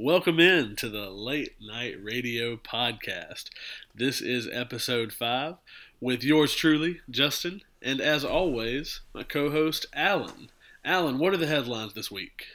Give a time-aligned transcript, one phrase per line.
[0.00, 3.46] Welcome in to the Late Night Radio Podcast.
[3.92, 5.56] This is episode five
[6.00, 10.50] with yours truly, Justin, and as always, my co host, Alan.
[10.84, 12.46] Alan, what are the headlines this week?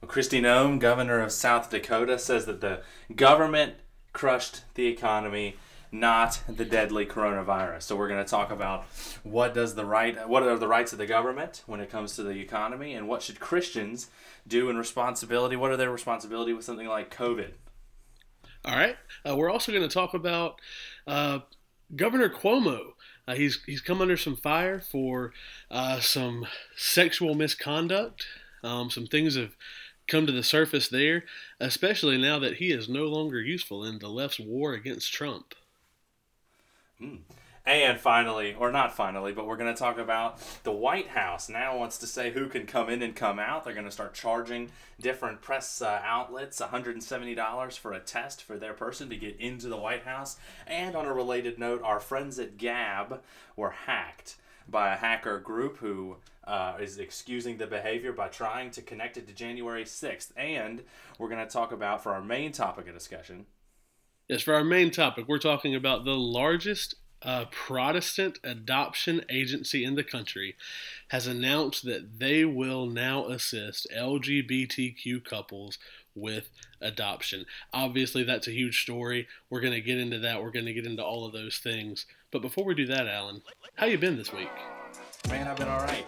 [0.00, 2.80] Well, Noem, governor of South Dakota, says that the
[3.14, 3.74] government
[4.14, 5.56] crushed the economy
[5.94, 7.82] not the deadly coronavirus.
[7.82, 8.84] So we're going to talk about
[9.22, 12.24] what does the right what are the rights of the government when it comes to
[12.24, 14.10] the economy and what should Christians
[14.46, 15.54] do in responsibility?
[15.54, 17.52] What are their responsibility with something like COVID?
[18.64, 18.96] All right.
[19.26, 20.60] Uh, we're also going to talk about
[21.06, 21.40] uh,
[21.94, 22.94] Governor Cuomo.
[23.28, 25.32] Uh, he's he's come under some fire for
[25.70, 26.44] uh, some
[26.76, 28.26] sexual misconduct.
[28.64, 29.52] Um, some things have
[30.08, 31.24] come to the surface there,
[31.60, 35.54] especially now that he is no longer useful in the left's war against Trump.
[37.04, 37.16] Hmm.
[37.66, 41.78] And finally, or not finally, but we're going to talk about the White House now
[41.78, 43.64] wants to say who can come in and come out.
[43.64, 48.74] They're going to start charging different press uh, outlets $170 for a test for their
[48.74, 50.36] person to get into the White House.
[50.66, 53.22] And on a related note, our friends at Gab
[53.56, 54.36] were hacked
[54.68, 56.16] by a hacker group who
[56.46, 60.32] uh, is excusing the behavior by trying to connect it to January 6th.
[60.36, 60.82] And
[61.18, 63.46] we're going to talk about, for our main topic of discussion,
[64.28, 69.96] Yes, for our main topic, we're talking about the largest uh, Protestant adoption agency in
[69.96, 70.56] the country
[71.08, 75.78] has announced that they will now assist LGBTQ couples
[76.14, 76.48] with
[76.80, 77.44] adoption.
[77.72, 79.26] Obviously, that's a huge story.
[79.50, 80.42] We're going to get into that.
[80.42, 82.06] We're going to get into all of those things.
[82.30, 83.42] But before we do that, Alan,
[83.74, 84.50] how you been this week?
[85.28, 86.06] Man, I've been all right.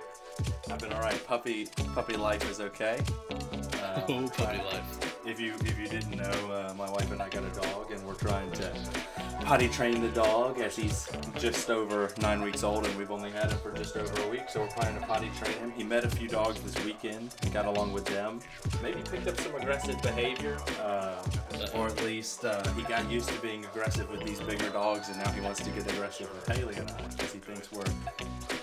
[0.70, 1.26] I've been all right.
[1.26, 2.98] Puppy, puppy life is okay.
[3.30, 7.28] Uh, oh, puppy life if you if you didn't know, uh, my wife and I
[7.28, 8.72] got a dog, and we're trying to
[9.40, 13.50] potty train the dog as he's just over nine weeks old, and we've only had
[13.50, 14.48] him for just over a week.
[14.48, 15.72] So we're planning to potty train him.
[15.72, 18.40] He met a few dogs this weekend, got along with them,
[18.82, 21.22] maybe picked up some aggressive behavior, uh,
[21.74, 25.18] or at least uh, he got used to being aggressive with these bigger dogs, and
[25.18, 27.84] now he wants to get aggressive with Haley and I because he thinks we're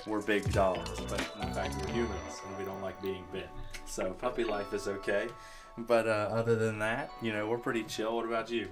[0.05, 3.49] we're big dogs, but in fact we're humans and we don't like being bit.
[3.85, 5.27] So puppy life is okay.
[5.77, 8.15] But uh, other than that, you know, we're pretty chill.
[8.15, 8.69] What about you?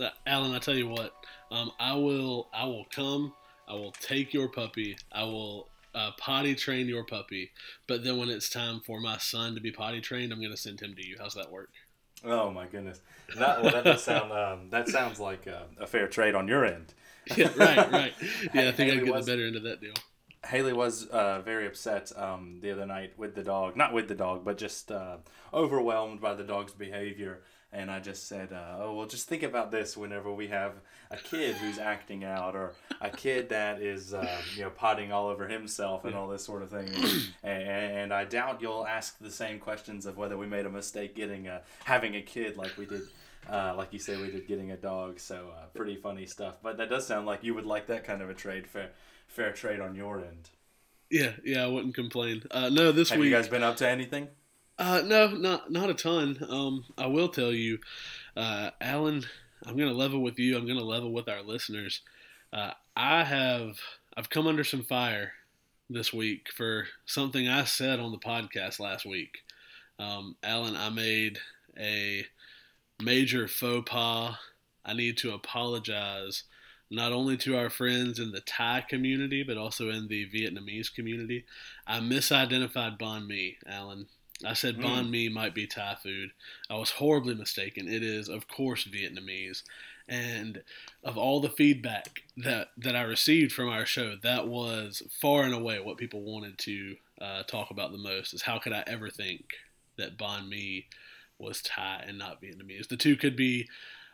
[0.00, 1.14] Uh, Alan, I tell you what,
[1.50, 3.32] um, I will, I will come.
[3.68, 4.96] I will take your puppy.
[5.10, 7.50] I will uh, potty train your puppy.
[7.88, 10.56] But then when it's time for my son to be potty trained, I'm going to
[10.56, 11.16] send him to you.
[11.18, 11.70] How's that work?
[12.24, 13.02] Oh my goodness,
[13.36, 16.64] that well, that does sound um, that sounds like a, a, fair trade on your
[16.64, 16.94] end.
[17.36, 18.14] yeah, right, right.
[18.54, 19.92] Yeah, I think I'd get was, the better end of that deal.
[20.44, 24.14] Haley was uh, very upset um, the other night with the dog, not with the
[24.14, 25.16] dog, but just uh,
[25.52, 27.42] overwhelmed by the dog's behavior.
[27.72, 30.74] And I just said, uh, "Oh, well, just think about this whenever we have
[31.10, 35.26] a kid who's acting out, or a kid that is, uh, you know, potting all
[35.26, 36.88] over himself and all this sort of thing."
[37.42, 41.14] And, and, I doubt you'll ask the same questions of whether we made a mistake
[41.14, 43.02] getting a having a kid like we did
[43.50, 46.54] uh, like you say, we did getting a dog, so uh, pretty funny stuff.
[46.62, 48.90] But that does sound like you would like that kind of a trade fair
[49.28, 50.50] fair trade on your end.
[51.10, 52.42] Yeah, yeah, I wouldn't complain.
[52.50, 53.30] Uh, no, this week Have week.
[53.30, 54.28] you guys been up to anything?
[54.78, 56.38] Uh, no, not not a ton.
[56.48, 57.78] Um, I will tell you,
[58.36, 59.24] uh, Alan.
[59.64, 60.56] I'm gonna level with you.
[60.56, 62.02] I'm gonna level with our listeners.
[62.52, 63.78] Uh, I have
[64.16, 65.32] I've come under some fire
[65.88, 69.38] this week for something I said on the podcast last week.
[69.98, 71.38] Um, Alan, I made
[71.78, 72.26] a
[73.02, 74.36] major faux pas.
[74.84, 76.44] I need to apologize
[76.90, 81.44] not only to our friends in the Thai community, but also in the Vietnamese community.
[81.86, 84.06] I misidentified banh mi, Alan.
[84.44, 84.84] I said mm.
[84.84, 86.30] banh mi might be Thai food.
[86.70, 87.88] I was horribly mistaken.
[87.88, 89.62] It is, of course, Vietnamese.
[90.08, 90.62] And
[91.02, 95.54] of all the feedback that, that I received from our show, that was far and
[95.54, 98.32] away what people wanted to uh, talk about the most.
[98.32, 99.54] Is how could I ever think
[99.96, 100.86] that banh mi
[101.38, 102.86] was Thai and not Vietnamese?
[102.86, 103.68] The two could be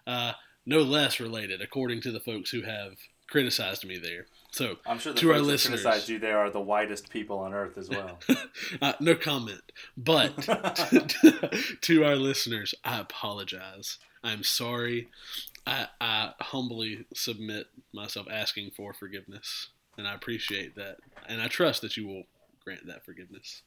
[0.06, 0.32] uh,
[0.66, 2.94] no less related, according to the folks who have
[3.28, 4.26] criticized me there.
[4.50, 7.10] So I'm sure the to folks our listeners, who criticized you there are the whitest
[7.10, 8.18] people on earth as well.
[8.82, 9.62] uh, no comment,
[9.96, 10.36] but
[11.80, 13.98] to our listeners, I apologize.
[14.22, 15.08] I'm sorry.
[15.66, 20.98] I, I humbly submit myself asking for forgiveness, and I appreciate that,
[21.28, 22.24] and I trust that you will
[22.64, 23.62] grant that forgiveness.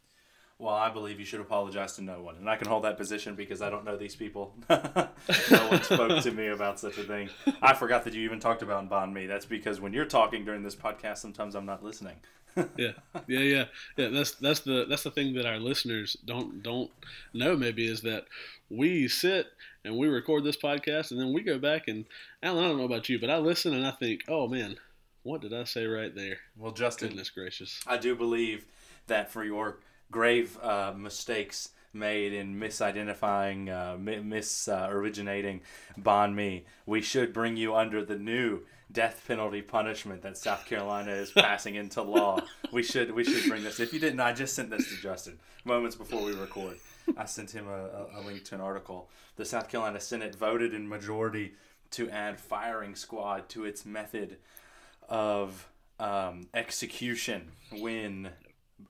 [0.58, 3.36] Well, I believe you should apologize to no one, and I can hold that position
[3.36, 4.54] because I don't know these people.
[4.70, 7.30] no one spoke to me about such a thing.
[7.62, 9.26] I forgot that you even talked about banh mi.
[9.26, 12.16] That's because when you're talking during this podcast, sometimes I'm not listening.
[12.78, 12.92] yeah,
[13.28, 13.66] yeah, yeah,
[13.98, 14.08] yeah.
[14.08, 16.90] That's that's the that's the thing that our listeners don't don't
[17.34, 17.58] know.
[17.58, 18.24] Maybe is that
[18.70, 19.48] we sit
[19.84, 22.06] and we record this podcast, and then we go back and
[22.42, 24.78] Alan, I don't know about you, but I listen and I think, oh man,
[25.24, 26.38] what did I say right there?
[26.58, 28.66] Well, Justin, goodness gracious, I do believe
[29.08, 29.80] that for your
[30.16, 35.60] grave uh, mistakes made in misidentifying, uh, mis uh, originating
[36.00, 36.64] banh mi.
[36.86, 41.76] We should bring you under the new death penalty punishment that South Carolina is passing
[41.76, 42.40] into law.
[42.72, 43.82] We should we should bring this.
[43.82, 46.78] If you didn't, I just sent this to Justin moments before we record.
[47.18, 49.10] I sent him a, a, link to an article.
[49.36, 51.56] The South Carolina Senate voted in majority
[51.92, 54.38] to add firing squad to its method
[55.10, 55.68] of
[56.00, 58.30] um, execution when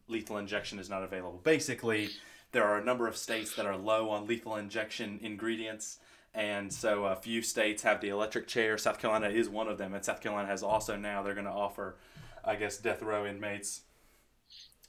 [0.08, 1.40] lethal injection is not available.
[1.44, 2.10] Basically,
[2.52, 6.00] there are a number of states that are low on lethal injection ingredients.
[6.34, 8.78] And so a few states have the electric chair.
[8.78, 9.94] South Carolina is one of them.
[9.94, 11.98] And South Carolina has also now, they're going to offer,
[12.44, 13.82] I guess, death row inmates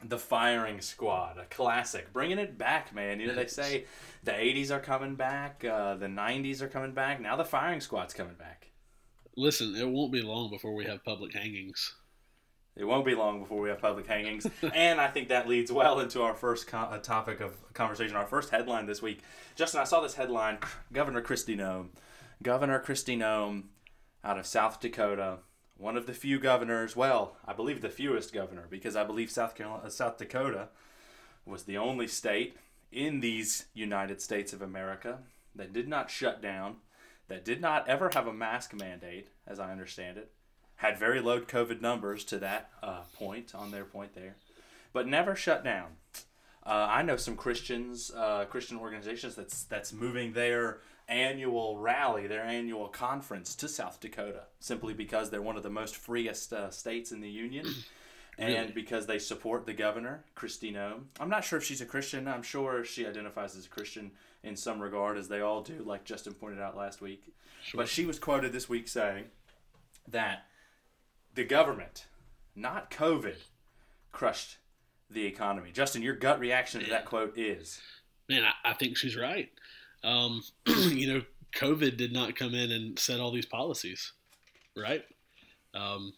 [0.04, 3.18] the firing squad, a classic, bringing it back, man.
[3.20, 3.86] You know they say
[4.24, 7.20] the '80s are coming back, uh, the '90s are coming back.
[7.20, 8.68] Now the firing squad's coming back.
[9.36, 11.94] Listen, it won't be long before we have public hangings.
[12.76, 15.98] It won't be long before we have public hangings, and I think that leads well
[15.98, 19.22] into our first co- uh, topic of conversation, our first headline this week.
[19.54, 20.58] Justin, I saw this headline:
[20.92, 21.88] Governor Kristi Noem,
[22.42, 23.64] Governor Kristi Noem,
[24.22, 25.38] out of South Dakota
[25.78, 29.54] one of the few governors, well, I believe the fewest governor, because I believe South
[29.54, 30.68] Carolina, South Dakota
[31.44, 32.56] was the only state
[32.90, 35.18] in these United States of America
[35.54, 36.76] that did not shut down,
[37.28, 40.32] that did not ever have a mask mandate, as I understand it,
[40.76, 44.36] had very low COVID numbers to that uh, point, on their point there,
[44.92, 45.96] but never shut down.
[46.64, 52.42] Uh, I know some Christians, uh, Christian organizations that's that's moving their annual rally, their
[52.42, 57.12] annual conference to South Dakota, simply because they're one of the most freest uh, states
[57.12, 57.66] in the union.
[58.38, 58.72] and really?
[58.72, 61.04] because they support the governor, Kristi Noem.
[61.18, 62.28] I'm not sure if she's a Christian.
[62.28, 64.10] I'm sure she identifies as a Christian
[64.42, 67.32] in some regard, as they all do, like Justin pointed out last week.
[67.64, 67.78] Sure.
[67.78, 69.24] But she was quoted this week saying
[70.08, 70.44] that
[71.36, 72.06] the government,
[72.56, 73.36] not COVID,
[74.10, 74.56] crushed
[75.08, 75.70] the economy.
[75.72, 77.80] Justin, your gut reaction to that quote is?
[78.28, 79.50] Man, I, I think she's right.
[80.02, 81.22] Um, you know,
[81.54, 84.12] COVID did not come in and set all these policies,
[84.76, 85.04] right?
[85.74, 86.14] Um,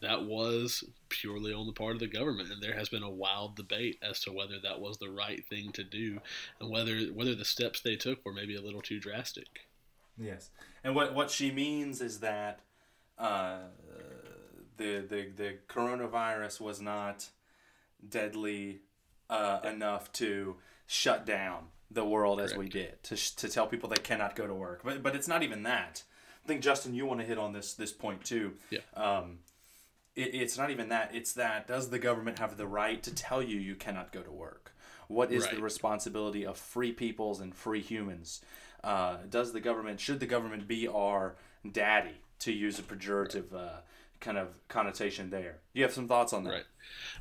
[0.00, 3.56] that was purely on the part of the government, and there has been a wild
[3.56, 6.18] debate as to whether that was the right thing to do,
[6.60, 9.68] and whether whether the steps they took were maybe a little too drastic.
[10.16, 10.50] Yes,
[10.82, 12.60] and what what she means is that
[13.18, 13.58] uh,
[14.76, 17.28] the the the coronavirus was not
[18.06, 18.80] deadly
[19.30, 22.52] uh, enough to shut down the world Correct.
[22.52, 24.82] as we did to, to tell people they cannot go to work.
[24.84, 26.02] But but it's not even that.
[26.44, 28.54] I think Justin, you want to hit on this this point too.
[28.70, 28.80] Yeah.
[28.94, 29.38] Um,
[30.14, 31.14] it, it's not even that.
[31.14, 34.32] It's that does the government have the right to tell you you cannot go to
[34.32, 34.74] work?
[35.08, 35.56] What is right.
[35.56, 38.40] the responsibility of free peoples and free humans?
[38.82, 41.36] Uh, does the government should the government be our
[41.70, 43.80] daddy to use a pejorative uh,
[44.22, 45.58] kind of connotation there?
[45.74, 46.50] You have some thoughts on that?
[46.50, 46.64] Right.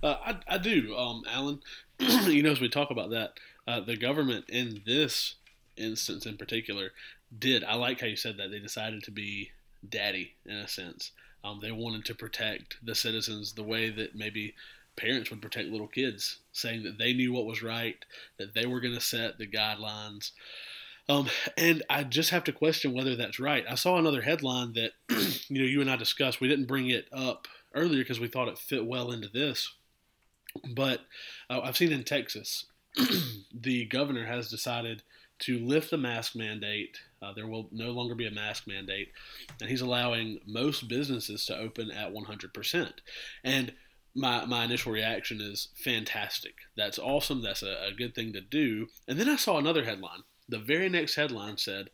[0.01, 1.59] Uh, I I do, um, Alan.
[1.99, 3.33] you know, as we talk about that
[3.67, 5.35] uh, the government in this
[5.77, 6.91] instance in particular
[7.37, 7.63] did.
[7.63, 9.51] I like how you said that they decided to be
[9.87, 11.11] daddy in a sense.
[11.43, 14.53] Um, they wanted to protect the citizens the way that maybe
[14.95, 17.97] parents would protect little kids, saying that they knew what was right,
[18.37, 20.31] that they were going to set the guidelines.
[21.09, 21.27] Um,
[21.57, 23.65] and I just have to question whether that's right.
[23.69, 24.91] I saw another headline that
[25.49, 26.41] you know you and I discussed.
[26.41, 29.73] We didn't bring it up earlier because we thought it fit well into this.
[30.75, 31.01] But
[31.49, 32.65] uh, I've seen in Texas
[33.53, 35.03] the governor has decided
[35.39, 36.97] to lift the mask mandate.
[37.21, 39.09] Uh, there will no longer be a mask mandate,
[39.59, 42.91] and he's allowing most businesses to open at 100%.
[43.43, 43.73] And
[44.13, 46.55] my, my initial reaction is fantastic.
[46.75, 47.41] That's awesome.
[47.41, 48.87] That's a, a good thing to do.
[49.07, 50.23] And then I saw another headline.
[50.51, 51.89] The very next headline said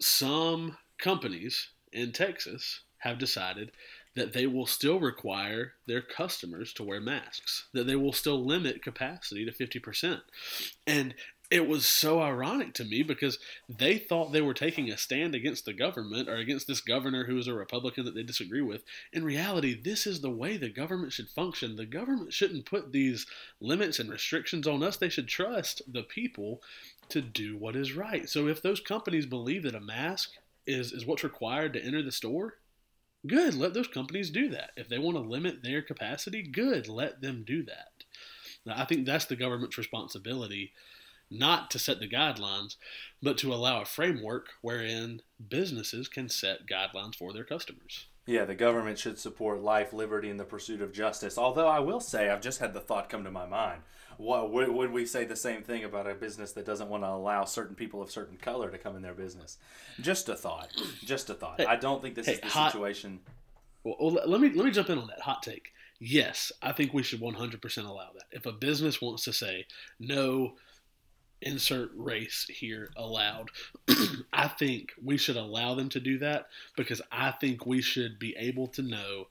[0.00, 3.72] some companies in Texas have decided
[4.14, 8.80] that they will still require their customers to wear masks, that they will still limit
[8.80, 10.20] capacity to 50%.
[10.86, 11.16] And
[11.50, 15.64] it was so ironic to me because they thought they were taking a stand against
[15.64, 18.82] the government or against this governor who is a Republican that they disagree with.
[19.12, 21.76] In reality, this is the way the government should function.
[21.76, 23.26] The government shouldn't put these
[23.60, 24.96] limits and restrictions on us.
[24.96, 26.62] They should trust the people
[27.10, 28.28] to do what is right.
[28.28, 30.30] So if those companies believe that a mask
[30.66, 32.54] is, is what's required to enter the store,
[33.26, 34.72] Good, let those companies do that.
[34.76, 38.04] If they want to limit their capacity, good, let them do that.
[38.66, 40.72] Now, I think that's the government's responsibility,
[41.30, 42.76] not to set the guidelines,
[43.22, 48.06] but to allow a framework wherein businesses can set guidelines for their customers.
[48.26, 51.36] Yeah, the government should support life, liberty, and the pursuit of justice.
[51.36, 53.82] Although I will say, I've just had the thought come to my mind
[54.16, 57.44] what would, we say the same thing about a business that doesn't want to allow
[57.44, 59.58] certain people of certain color to come in their business?
[60.00, 60.70] Just a thought.
[61.04, 61.60] Just a thought.
[61.60, 63.20] Hey, I don't think this hey, is the hot, situation.
[63.82, 65.72] Well, let me let me jump in on that hot take.
[66.00, 68.24] Yes, I think we should 100% allow that.
[68.32, 69.66] If a business wants to say
[70.00, 70.54] no,
[71.42, 73.50] insert race here allowed.
[74.32, 78.34] I think we should allow them to do that because I think we should be
[78.38, 79.26] able to know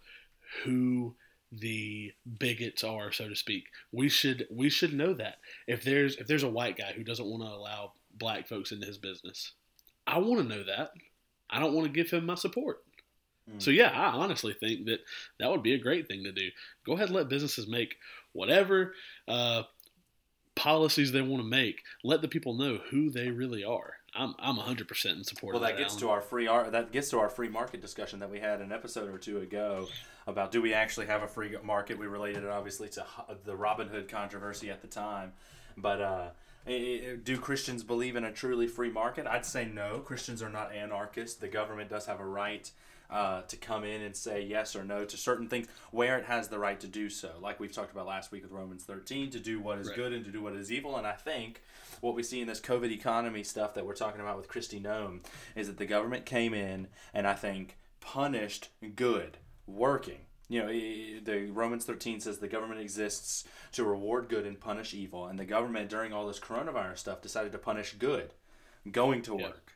[0.64, 1.16] who
[1.52, 3.66] the bigots are, so to speak.
[3.92, 5.38] We should we should know that.
[5.68, 8.88] If there's if there's a white guy who doesn't want to allow black folks into
[8.88, 9.54] his business,
[10.08, 10.92] I want to know that.
[11.50, 12.84] I don't want to give him my support.
[13.50, 13.62] Mm.
[13.62, 15.02] So yeah, I honestly think that
[15.40, 16.50] that would be a great thing to do.
[16.86, 17.96] Go ahead and let businesses make
[18.32, 18.94] whatever
[19.28, 19.64] uh,
[20.56, 21.84] policies they want to make.
[22.04, 23.96] Let the people know who they really are.
[24.16, 25.54] I'm I'm 100 percent in support.
[25.54, 26.02] Well, that, that gets Alan.
[26.02, 26.72] to our free art.
[26.72, 29.88] That gets to our free market discussion that we had an episode or two ago
[30.28, 31.98] about do we actually have a free market?
[31.98, 33.06] We related it obviously to
[33.44, 35.34] the Robinhood controversy at the time,
[35.78, 36.02] but.
[36.02, 36.28] uh
[36.66, 39.28] do Christians believe in a truly free market?
[39.28, 40.00] I'd say no.
[40.00, 41.36] Christians are not anarchists.
[41.36, 42.72] The government does have a right
[43.14, 46.48] uh, to come in and say yes or no to certain things where it has
[46.48, 47.30] the right to do so.
[47.40, 49.96] Like we've talked about last week with Romans 13, to do what is right.
[49.96, 50.98] good and to do what is evil.
[50.98, 51.62] And I think
[52.02, 55.20] what we see in this COVID economy stuff that we're talking about with Kristi Noem
[55.56, 60.22] is that the government came in and I think punished good, working.
[60.50, 65.28] You know, the Romans 13 says the government exists to reward good and punish evil.
[65.28, 68.34] And the government, during all this coronavirus stuff, decided to punish good,
[68.92, 69.74] going to work,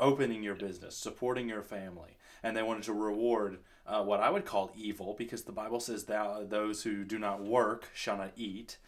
[0.00, 4.44] opening your business, supporting your family and they wanted to reward uh, what I would
[4.44, 8.78] call evil because the Bible says that those who do not work shall not eat.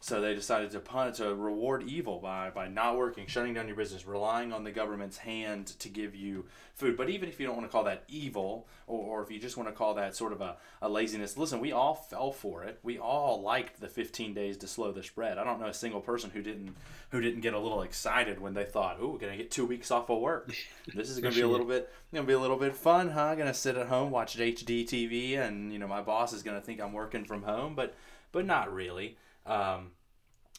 [0.00, 3.76] So they decided to pun- to reward evil by by not working, shutting down your
[3.76, 6.96] business, relying on the government's hand to give you food.
[6.96, 9.56] But even if you don't want to call that evil, or, or if you just
[9.56, 12.78] want to call that sort of a, a laziness, listen, we all fell for it.
[12.82, 15.38] We all liked the 15 days to slow the spread.
[15.38, 16.74] I don't know a single person who didn't
[17.10, 19.90] who didn't get a little excited when they thought, "Ooh, we're gonna get two weeks
[19.90, 20.54] off of work.
[20.94, 23.34] This is gonna be a little bit gonna be a little bit fun, huh?
[23.34, 26.80] Gonna sit at home watch HD TV, and you know my boss is gonna think
[26.80, 27.94] I'm working from home, but
[28.32, 29.92] but not really." Um,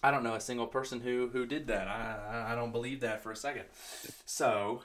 [0.03, 1.87] I don't know a single person who who did that.
[1.87, 3.65] I I don't believe that for a second.
[4.25, 4.81] So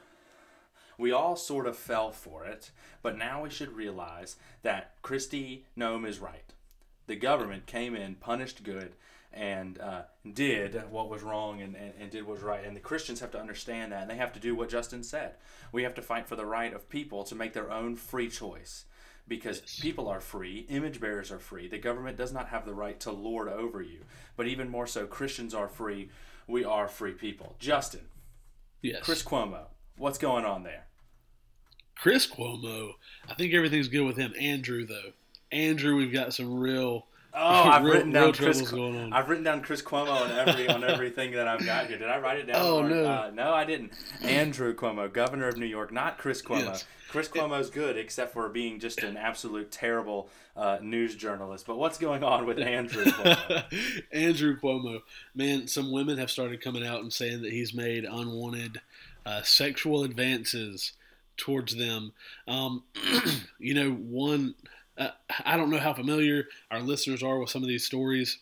[0.99, 2.71] we all sort of fell for it,
[3.03, 6.53] but now we should realize that Kristi Noem is right.
[7.07, 8.93] The government came in, punished good,
[9.33, 12.65] and uh, did what was wrong and, and, and did what was right.
[12.65, 15.35] And the Christians have to understand that, and they have to do what Justin said.
[15.73, 18.85] We have to fight for the right of people to make their own free choice
[19.29, 21.69] because people are free, image bearers are free.
[21.69, 24.01] The government does not have the right to lord over you.
[24.37, 26.11] But even more so, Christians are free.
[26.47, 27.57] We are free people.
[27.59, 28.09] Justin.
[28.83, 29.05] Yes.
[29.05, 29.67] Chris Cuomo.
[29.97, 30.87] What's going on there?
[31.97, 32.93] Chris Cuomo.
[33.29, 34.35] I think everything's good with him.
[34.41, 35.13] Andrew though.
[35.53, 37.39] Andrew, we've got some real Oh,
[37.71, 38.73] I've real, written down Chris.
[38.73, 41.99] I've written down Chris Cuomo on every on everything that I've got here.
[41.99, 42.57] Did I write it down?
[42.59, 43.93] Oh or, no, uh, no, I didn't.
[44.23, 46.65] Andrew Cuomo, governor of New York, not Chris Cuomo.
[46.65, 46.85] Yes.
[47.09, 51.67] Chris Cuomo's good, except for being just an absolute terrible uh, news journalist.
[51.67, 53.65] But what's going on with Andrew Cuomo?
[54.13, 55.03] Andrew Cuomo,
[55.35, 58.81] man, some women have started coming out and saying that he's made unwanted
[59.27, 60.93] uh, sexual advances
[61.37, 62.13] towards them.
[62.49, 62.85] Um,
[63.59, 64.55] you know, one
[64.99, 65.11] uh,
[65.45, 68.39] I don't know how familiar our listeners are with some of these stories.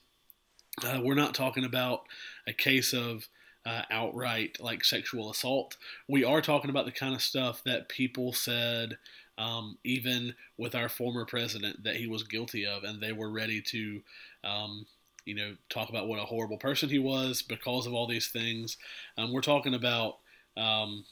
[0.85, 2.03] Uh, we're not talking about
[2.47, 3.29] a case of
[3.67, 5.77] uh, outright like sexual assault.
[6.09, 8.97] We are talking about the kind of stuff that people said,
[9.37, 13.61] um, even with our former president, that he was guilty of, and they were ready
[13.63, 14.03] to,
[14.45, 14.87] um,
[15.25, 18.77] you know, talk about what a horrible person he was because of all these things.
[19.19, 20.19] Um, we're talking about
[20.57, 21.05] um,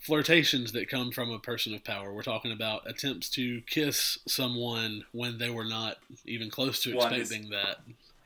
[0.00, 2.12] flirtations that come from a person of power.
[2.12, 7.50] We're talking about attempts to kiss someone when they were not even close to expecting
[7.50, 7.76] well, his, that.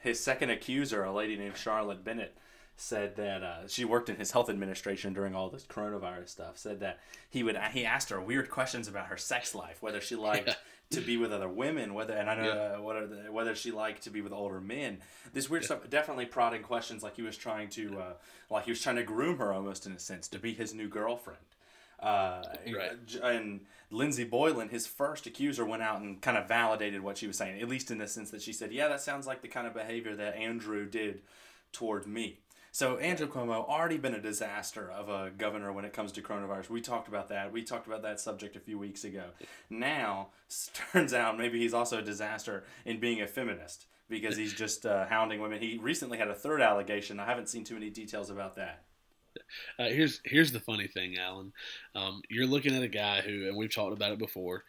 [0.00, 2.36] His second accuser, a lady named Charlotte Bennett,
[2.76, 6.58] said that uh, she worked in his health administration during all this coronavirus stuff.
[6.58, 10.16] Said that he would he asked her weird questions about her sex life, whether she
[10.16, 10.48] liked.
[10.48, 10.54] Yeah.
[10.90, 12.76] To be with other women, whether and I know yeah.
[12.76, 14.98] uh, whether whether she liked to be with older men.
[15.32, 15.68] This weird yeah.
[15.68, 18.12] stuff, definitely prodding questions, like he was trying to, uh,
[18.50, 20.86] like he was trying to groom her almost in a sense to be his new
[20.86, 21.40] girlfriend.
[22.00, 22.42] Uh,
[22.74, 22.92] right.
[23.22, 23.60] And
[23.90, 27.60] Lindsey Boylan, his first accuser, went out and kind of validated what she was saying,
[27.60, 29.74] at least in the sense that she said, "Yeah, that sounds like the kind of
[29.74, 31.22] behavior that Andrew did
[31.72, 32.40] toward me."
[32.74, 36.70] So Andrew Cuomo already been a disaster of a governor when it comes to coronavirus.
[36.70, 37.52] We talked about that.
[37.52, 39.26] We talked about that subject a few weeks ago.
[39.70, 40.30] Now
[40.92, 45.06] turns out maybe he's also a disaster in being a feminist because he's just uh,
[45.06, 45.60] hounding women.
[45.60, 47.20] He recently had a third allegation.
[47.20, 48.82] I haven't seen too many details about that.
[49.78, 51.52] Uh, here's here's the funny thing, Alan.
[51.94, 54.64] Um, you're looking at a guy who, and we've talked about it before,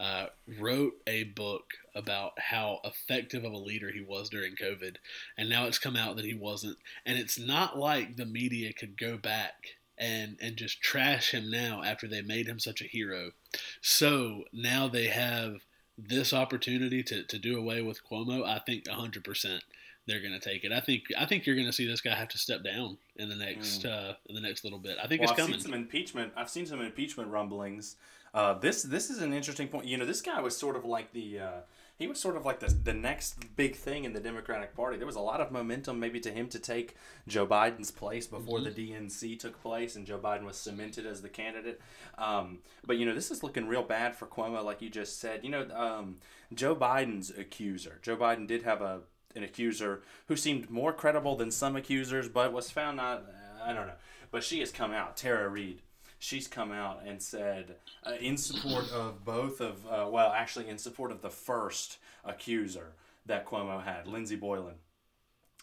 [0.00, 0.26] uh,
[0.58, 4.96] wrote a book about how effective of a leader he was during COVID,
[5.36, 6.78] and now it's come out that he wasn't.
[7.06, 11.82] And it's not like the media could go back and and just trash him now
[11.82, 13.32] after they made him such a hero.
[13.80, 15.62] So now they have
[15.98, 18.46] this opportunity to, to do away with Cuomo.
[18.46, 19.60] I think 100%
[20.08, 20.72] they're going to take it.
[20.72, 23.28] I think I think you're going to see this guy have to step down in
[23.28, 23.90] the next mm.
[23.90, 24.96] uh, in the next little bit.
[25.02, 25.60] I think well, it's I've coming.
[25.60, 26.32] Seen some impeachment.
[26.36, 27.96] I've seen some impeachment rumblings.
[28.34, 29.86] Uh, this this is an interesting point.
[29.86, 31.60] You know, this guy was sort of like the uh,
[31.98, 34.96] he was sort of like the, the next big thing in the Democratic Party.
[34.96, 36.94] There was a lot of momentum maybe to him to take
[37.26, 38.72] Joe Biden's place before mm-hmm.
[38.72, 41.80] the DNC took place and Joe Biden was cemented as the candidate.
[42.16, 45.40] Um, but, you know, this is looking real bad for Cuomo, like you just said.
[45.42, 46.16] You know, um,
[46.54, 49.00] Joe Biden's accuser, Joe Biden did have a
[49.34, 53.24] an accuser who seemed more credible than some accusers, but was found not,
[53.64, 53.92] I don't know.
[54.30, 55.80] But she has come out, Tara Reade
[56.18, 60.78] she's come out and said uh, in support of both of uh, well actually in
[60.78, 62.92] support of the first accuser
[63.26, 64.74] that Cuomo had Lindsey Boylan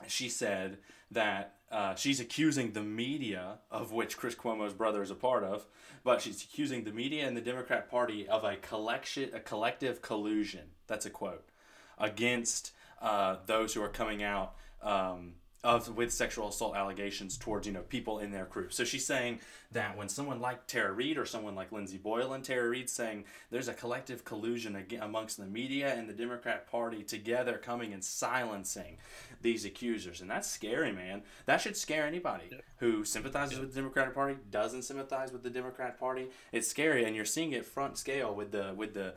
[0.07, 0.77] she said
[1.12, 5.65] that uh, she's accusing the media of which Chris Cuomo's brother is a part of
[6.03, 10.72] but she's accusing the media and the Democrat Party of a collection a collective collusion
[10.88, 11.50] that's a quote
[11.98, 15.33] against uh, those who are coming out um,
[15.65, 18.71] of with sexual assault allegations towards you know people in their group.
[18.71, 19.39] So she's saying
[19.71, 23.25] that when someone like Tara Reade or someone like Lindsey Boyle and Tara Reade saying
[23.49, 28.97] there's a collective collusion amongst the media and the Democrat Party together coming and silencing
[29.41, 31.23] these accusers, and that's scary, man.
[31.47, 32.57] That should scare anybody yeah.
[32.77, 33.61] who sympathizes yeah.
[33.61, 36.27] with the Democratic Party, doesn't sympathize with the Democrat Party.
[36.51, 39.15] It's scary, and you're seeing it front scale with the with the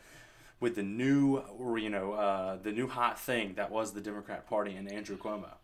[0.60, 1.42] with the new,
[1.78, 5.54] you know, uh, the new hot thing that was the Democrat Party and Andrew Cuomo.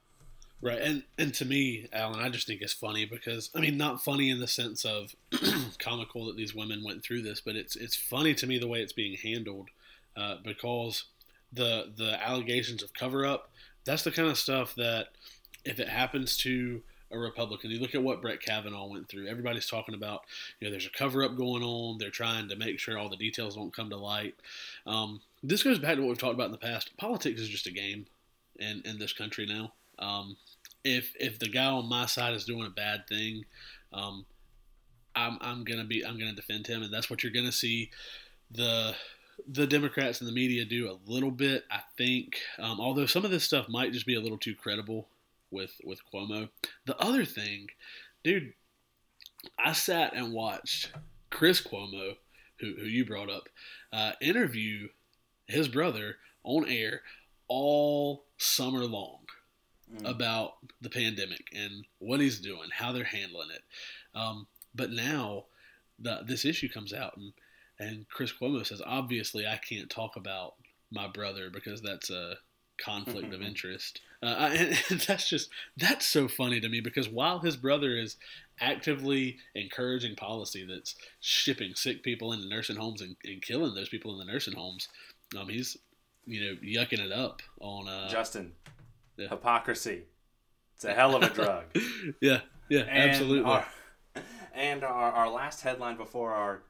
[0.60, 4.02] Right, and and to me, Alan, I just think it's funny because I mean, not
[4.02, 5.14] funny in the sense of
[5.78, 8.80] comical that these women went through this, but it's it's funny to me the way
[8.80, 9.68] it's being handled
[10.16, 11.04] uh, because
[11.52, 13.50] the the allegations of cover up.
[13.84, 15.08] That's the kind of stuff that
[15.66, 16.82] if it happens to
[17.14, 19.26] a Republican, you look at what Brett Kavanaugh went through.
[19.26, 20.22] Everybody's talking about,
[20.60, 21.98] you know, there's a cover up going on.
[21.98, 24.34] They're trying to make sure all the details don't come to light.
[24.86, 26.96] Um, this goes back to what we've talked about in the past.
[26.96, 28.06] Politics is just a game
[28.58, 29.72] in in this country now.
[29.98, 30.36] Um,
[30.84, 33.44] if if the guy on my side is doing a bad thing,
[33.92, 34.26] um,
[35.14, 37.90] I'm I'm gonna be I'm gonna defend him, and that's what you're gonna see
[38.50, 38.94] the
[39.48, 41.64] the Democrats and the media do a little bit.
[41.70, 45.08] I think, um, although some of this stuff might just be a little too credible
[45.54, 46.50] with with Cuomo.
[46.84, 47.68] The other thing,
[48.22, 48.52] dude,
[49.58, 50.92] I sat and watched
[51.30, 52.16] Chris Cuomo,
[52.60, 53.48] who who you brought up,
[53.92, 54.88] uh, interview
[55.46, 57.02] his brother on air
[57.48, 59.20] all summer long
[59.92, 60.08] mm.
[60.08, 63.62] about the pandemic and what he's doing, how they're handling it.
[64.14, 65.44] Um, but now
[65.98, 67.32] the, this issue comes out, and,
[67.78, 70.54] and Chris Cuomo says, obviously, I can't talk about
[70.90, 72.36] my brother because that's a
[72.78, 74.00] conflict of interest.
[74.24, 78.16] Uh, and, and, that's just that's so funny to me because while his brother is
[78.60, 84.12] actively encouraging policy that's shipping sick people into nursing homes and, and killing those people
[84.12, 84.88] in the nursing homes,
[85.38, 85.76] um, he's
[86.26, 88.52] you know yucking it up on uh, Justin.
[89.18, 89.28] Yeah.
[89.28, 90.04] Hypocrisy.
[90.74, 91.64] It's a hell of a drug.
[92.20, 93.50] yeah, yeah, and absolutely.
[93.50, 93.66] Our,
[94.54, 96.62] and our, our last headline before our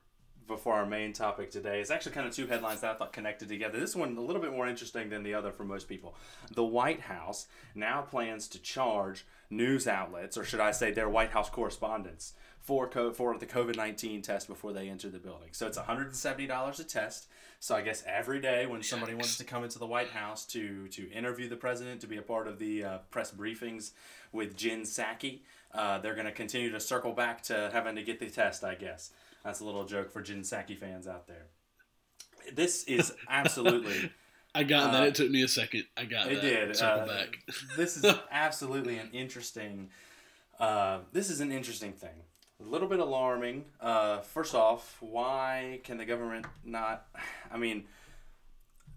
[0.47, 3.49] before our main topic today is actually kind of two headlines that I thought connected
[3.49, 3.81] together.
[3.81, 6.15] This one a little bit more interesting than the other for most people.
[6.55, 11.31] The White House now plans to charge news outlets, or should I say their White
[11.31, 15.51] House correspondents, for co- for the COVID nineteen test before they enter the building.
[15.53, 17.27] So it's one hundred and seventy dollars a test.
[17.61, 20.89] So I guess every day when somebody wants to come into the White House to
[20.89, 23.93] to interview the president, to be a part of the uh, press briefings
[24.33, 25.41] with Jen Psaki,
[25.73, 28.65] uh, they're going to continue to circle back to having to get the test.
[28.65, 29.11] I guess
[29.45, 31.47] that's a little joke for Jen Psaki fans out there.
[32.53, 34.11] This is absolutely.
[34.55, 35.09] I got uh, that.
[35.09, 35.85] It took me a second.
[35.97, 36.37] I got it.
[36.37, 36.43] That.
[36.43, 37.39] Did circle uh, back.
[37.77, 39.91] this is absolutely an interesting.
[40.59, 42.23] Uh, this is an interesting thing
[42.61, 43.65] a little bit alarming.
[43.81, 47.07] Uh, first off, why can the government not?
[47.53, 47.85] I mean,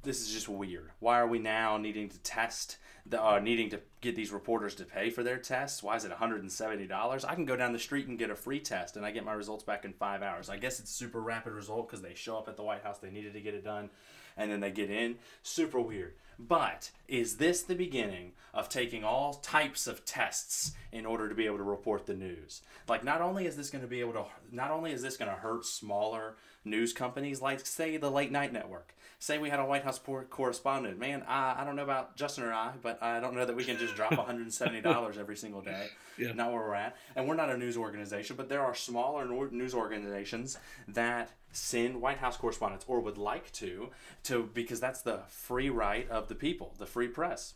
[0.04, 0.92] this is just weird.
[1.00, 2.78] Why are we now needing to test?
[3.06, 5.82] The, uh, needing to get these reporters to pay for their tests.
[5.82, 7.26] Why is it $170?
[7.26, 9.34] I can go down the street and get a free test and I get my
[9.34, 10.50] results back in five hours.
[10.50, 13.00] I guess it's super rapid result because they show up at the White House.
[13.00, 13.90] They needed to get it done
[14.38, 15.16] and then they get in.
[15.42, 16.14] Super weird.
[16.40, 21.48] But is this the beginning of taking all types of tests in order to be
[21.48, 22.62] able to report the news?
[22.88, 25.32] Like, not only is this going to be able to, not only is this going
[25.32, 26.36] to hurt smaller
[26.70, 28.94] news companies like, say, the Late Night Network.
[29.20, 30.00] Say we had a White House
[30.30, 31.00] correspondent.
[31.00, 33.64] Man, I, I don't know about Justin or I, but I don't know that we
[33.64, 35.88] can just drop $170 every single day.
[36.20, 36.34] Yeah.
[36.34, 36.96] Not where we're at.
[37.16, 42.20] And we're not a news organization, but there are smaller news organizations that send White
[42.20, 43.90] House correspondents or would like to,
[44.24, 47.56] to because that's the free right of the people, the free press.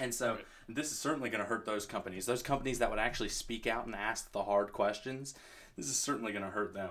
[0.00, 0.44] And so right.
[0.68, 2.26] this is certainly going to hurt those companies.
[2.26, 5.34] Those companies that would actually speak out and ask the hard questions,
[5.76, 6.90] this is certainly going to hurt them.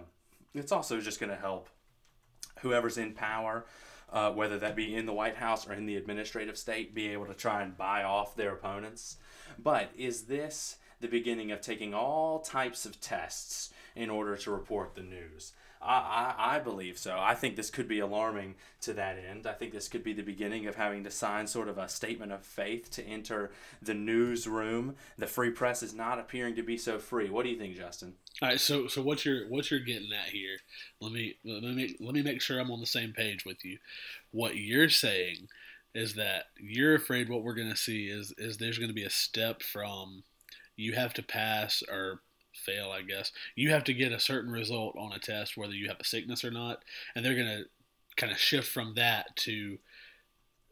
[0.53, 1.69] It's also just going to help
[2.61, 3.65] whoever's in power
[4.11, 7.25] uh, whether that be in the White House or in the administrative state, be able
[7.25, 9.17] to try and buy off their opponents.
[9.57, 14.95] But is this the beginning of taking all types of tests in order to report
[14.95, 15.53] the news?
[15.83, 17.17] I, I, believe so.
[17.19, 19.47] I think this could be alarming to that end.
[19.47, 22.31] I think this could be the beginning of having to sign sort of a statement
[22.31, 24.95] of faith to enter the newsroom.
[25.17, 27.29] The free press is not appearing to be so free.
[27.29, 28.13] What do you think, Justin?
[28.41, 30.57] All right, so so what you're what you're getting at here?
[30.99, 33.77] Let me let me let me make sure I'm on the same page with you.
[34.31, 35.47] What you're saying
[35.95, 39.03] is that you're afraid what we're going to see is is there's going to be
[39.03, 40.23] a step from
[40.75, 42.21] you have to pass or
[42.53, 43.31] fail, I guess.
[43.55, 46.43] You have to get a certain result on a test, whether you have a sickness
[46.43, 46.83] or not,
[47.15, 47.63] and they're gonna
[48.17, 49.79] kind of shift from that to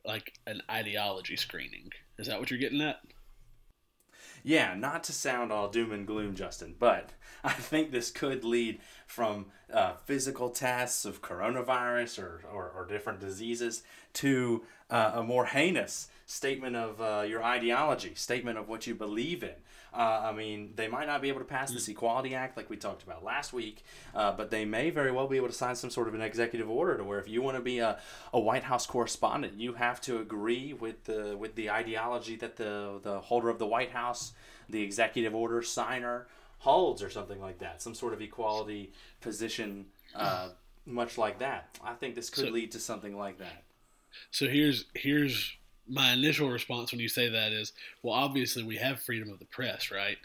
[0.05, 1.91] like an ideology screening.
[2.17, 2.99] Is that what you're getting at?
[4.43, 7.11] Yeah, not to sound all doom and gloom, Justin, but
[7.43, 13.19] I think this could lead from uh, physical tests of coronavirus or, or, or different
[13.19, 18.95] diseases to uh, a more heinous statement of uh, your ideology, statement of what you
[18.95, 19.55] believe in.
[19.93, 22.77] Uh, I mean, they might not be able to pass this Equality Act like we
[22.77, 25.89] talked about last week, uh, but they may very well be able to sign some
[25.89, 27.99] sort of an executive order to where if you want to be a,
[28.31, 32.99] a White House correspondent, you have to agree with the with the ideology that the
[33.01, 34.33] the holder of the White House,
[34.69, 36.27] the executive order signer,
[36.59, 37.81] holds, or something like that.
[37.81, 40.49] Some sort of equality position, uh,
[40.85, 41.79] much like that.
[41.83, 43.63] I think this could So- lead to something like that.
[44.31, 45.55] So here's here's
[45.89, 47.73] my initial response when you say that is,
[48.03, 50.17] well, obviously we have freedom of the press, right?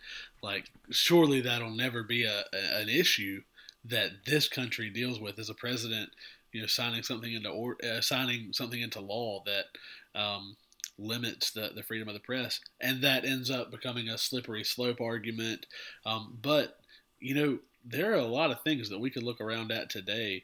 [0.42, 3.42] Like, surely that'll never be a, a an issue
[3.84, 6.10] that this country deals with as a president,
[6.52, 10.56] you know, signing something into or uh, signing something into law that um,
[10.98, 15.00] limits the, the freedom of the press, and that ends up becoming a slippery slope
[15.00, 15.66] argument.
[16.06, 16.78] Um, but
[17.20, 20.42] you know, there are a lot of things that we could look around at today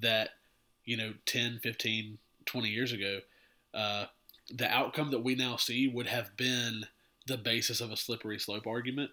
[0.00, 0.30] that
[0.84, 3.20] you know 10 15 20 years ago
[3.72, 4.06] uh,
[4.50, 6.84] the outcome that we now see would have been
[7.26, 9.10] the basis of a slippery slope argument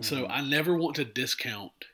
[0.00, 0.30] so Mhm.
[0.30, 1.86] i never want to discount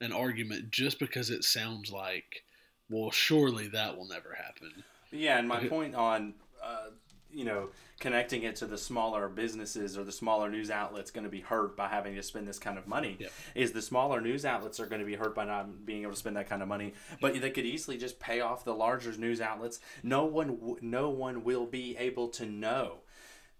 [0.00, 2.44] an argument just because it sounds like
[2.88, 5.68] well surely that will never happen Yeah, and my Okay.
[5.68, 6.90] point on, uh,
[7.32, 11.30] you know, connecting it to the smaller businesses or the smaller news outlets going to
[11.30, 13.32] be hurt by having to spend this kind of money Yep.
[13.54, 16.18] is the smaller news outlets are going to be hurt by not being able to
[16.18, 16.94] spend that kind of money.
[17.20, 19.80] But they could easily just pay off the larger news outlets.
[20.02, 22.98] No one, w- no one will be able to know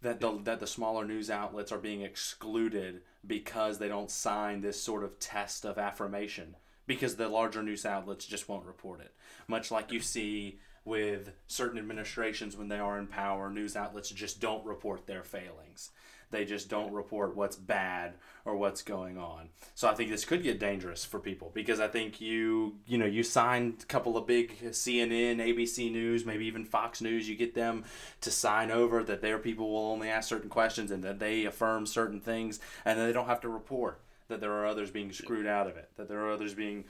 [0.03, 4.81] that the that the smaller news outlets are being excluded because they don't sign this
[4.81, 6.57] sort of test of affirmation
[6.87, 9.13] because the larger news outlets just won't report it.
[9.47, 14.41] Much like you see with certain administrations when they are in power, news outlets just
[14.41, 15.91] don't report their failings.
[16.31, 18.15] They just don't report what's bad
[18.45, 19.49] or what's going on.
[19.75, 23.07] So I think this could get dangerous for people because I think you, you know,
[23.07, 27.55] you signed a couple of big CNN, ABC News, maybe even Fox News, you get
[27.55, 27.85] them
[28.21, 31.85] to sign over that their people will only ask certain questions and that they affirm
[31.85, 35.47] certain things and then they don't have to report that there are others being screwed
[35.47, 36.85] out of it, that there are others being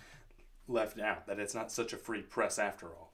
[0.68, 3.09] left out, that it's not such a free press after all.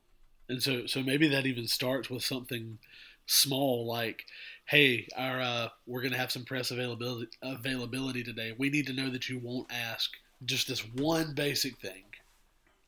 [0.48, 2.78] And so so maybe that even starts with something
[3.26, 4.24] small like
[4.66, 8.92] hey our uh, we're going to have some press availability availability today we need to
[8.92, 10.12] know that you won't ask
[10.44, 12.04] just this one basic thing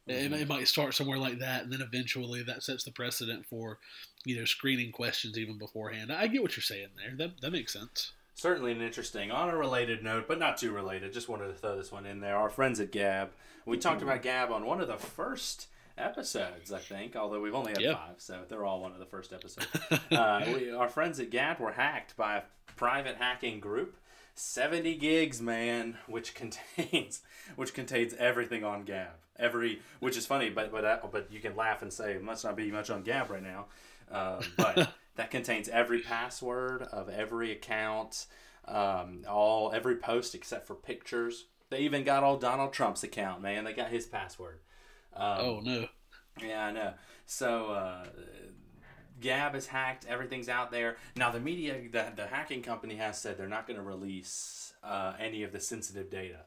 [0.07, 3.79] it, it might start somewhere like that and then eventually that sets the precedent for
[4.25, 7.73] you know screening questions even beforehand i get what you're saying there that, that makes
[7.73, 11.13] sense Certainly an interesting, on a related note, but not too related.
[11.13, 12.37] Just wanted to throw this one in there.
[12.37, 13.31] Our friends at Gab.
[13.67, 15.67] We talked about Gab on one of the first
[16.01, 17.17] episodes, I think.
[17.17, 17.95] Although we've only had Yeah.
[17.95, 19.67] five, so they're all one of the first episodes.
[20.11, 22.43] uh, we, our friends at Gab were hacked by a
[22.77, 23.97] private hacking group.
[24.35, 27.23] Seventy gigs, man, which contains
[27.57, 29.11] which contains everything on Gab.
[29.37, 32.45] Every, which is funny, but but uh, but you can laugh and say it must
[32.45, 33.67] not be much on Gab right now.
[34.11, 38.27] Uh, but that contains every password of every account,
[38.67, 41.47] um, all every post except for pictures.
[41.71, 43.65] They even got all Donald Trump's account, man.
[43.65, 44.61] They got his password.
[45.19, 45.89] Um, oh no
[46.43, 46.93] yeah, I know.
[47.27, 48.05] So uh,
[49.21, 50.07] Gab is hacked.
[50.09, 51.31] Everything's out there now.
[51.31, 55.43] The media, the, the hacking company has said they're not going to release uh, any
[55.43, 56.41] of the sensitive data.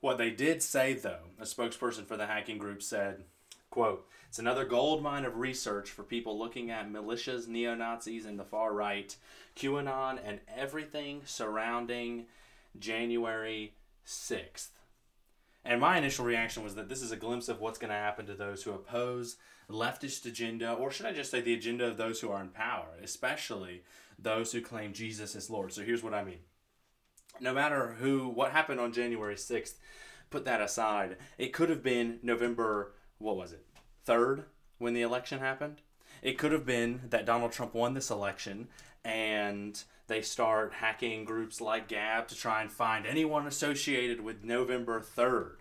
[0.00, 3.24] What they did say, though, a spokesperson for the hacking group said,
[3.70, 8.38] "quote It's another gold mine of research for people looking at militias, neo Nazis, and
[8.38, 9.14] the far right,
[9.56, 12.26] QAnon, and everything surrounding
[12.78, 13.74] January
[14.06, 14.68] 6th."
[15.64, 18.26] And my initial reaction was that this is a glimpse of what's going to happen
[18.26, 19.36] to those who oppose
[19.68, 22.86] leftist agenda, or should I just say the agenda of those who are in power,
[23.02, 23.82] especially
[24.18, 25.72] those who claim Jesus is Lord.
[25.72, 26.38] So here's what I mean.
[27.40, 29.74] No matter who, what happened on January 6th,
[30.30, 31.16] put that aside.
[31.36, 33.64] It could have been November, what was it,
[34.06, 34.44] 3rd
[34.78, 35.82] when the election happened.
[36.22, 38.68] it could have been that Donald Trump won this election
[39.08, 45.00] and they start hacking groups like Gab to try and find anyone associated with November
[45.00, 45.56] 3rd.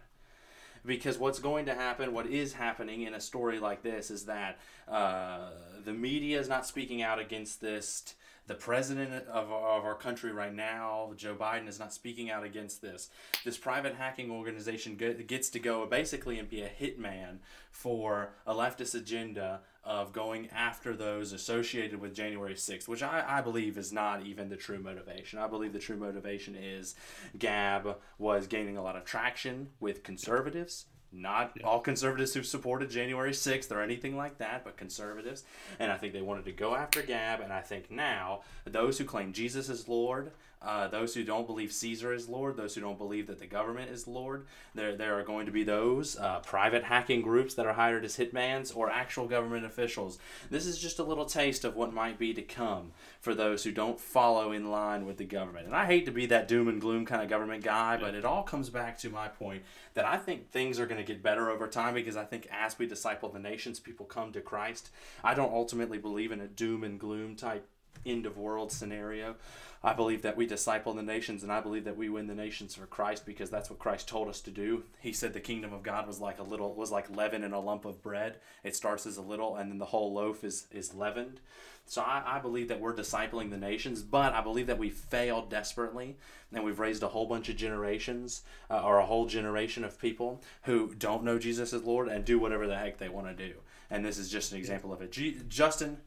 [0.85, 4.59] Because what's going to happen, what is happening in a story like this, is that
[4.87, 5.49] uh,
[5.83, 8.15] the media is not speaking out against this
[8.47, 12.81] the president of, of our country right now, Joe Biden, is not speaking out against
[12.81, 13.09] this.
[13.43, 17.39] This private hacking organization gets to go basically and be a hitman
[17.71, 23.41] for a leftist agenda of going after those associated with January 6th, which I, I
[23.41, 25.39] believe is not even the true motivation.
[25.39, 26.95] I believe the true motivation is
[27.39, 31.65] Gab was gaining a lot of traction with conservatives not yeah.
[31.65, 35.43] all conservatives who supported January 6th or anything like that, but conservatives.
[35.79, 37.39] And I think they wanted to go after Gab.
[37.39, 41.71] And I think now those who claim Jesus is Lord, uh, those who don't believe
[41.71, 45.23] Caesar is Lord, those who don't believe that the government is Lord, there, there are
[45.23, 49.27] going to be those uh, private hacking groups that are hired as hitmans or actual
[49.27, 50.17] government officials.
[50.49, 52.91] This is just a little taste of what might be to come
[53.21, 55.67] for those who don't follow in line with the government.
[55.67, 58.25] And I hate to be that doom and gloom kind of government guy, but it
[58.25, 59.61] all comes back to my point
[59.93, 62.79] that I think things are going to get better over time because I think as
[62.79, 64.89] we disciple the nations, people come to Christ.
[65.23, 67.67] I don't ultimately believe in a doom and gloom type
[68.05, 69.35] end of world scenario.
[69.83, 72.75] I believe that we disciple the nations, and I believe that we win the nations
[72.75, 74.83] for Christ because that's what Christ told us to do.
[74.99, 77.59] He said the kingdom of God was like a little was like leaven in a
[77.59, 78.37] lump of bread.
[78.63, 81.39] It starts as a little, and then the whole loaf is is leavened.
[81.85, 85.49] So I, I believe that we're discipling the nations, but I believe that we failed
[85.49, 86.17] desperately,
[86.51, 90.43] and we've raised a whole bunch of generations uh, or a whole generation of people
[90.63, 93.53] who don't know Jesus as Lord and do whatever the heck they want to do.
[93.89, 95.13] And this is just an example of it.
[95.13, 95.97] G- Justin,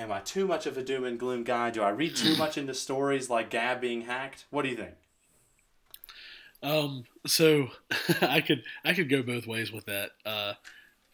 [0.00, 1.68] Am I too much of a doom and gloom guy?
[1.68, 4.46] Do I read too much into stories like Gab being hacked?
[4.48, 4.94] What do you think?
[6.62, 7.68] Um, so
[8.22, 10.54] I could I could go both ways with that uh,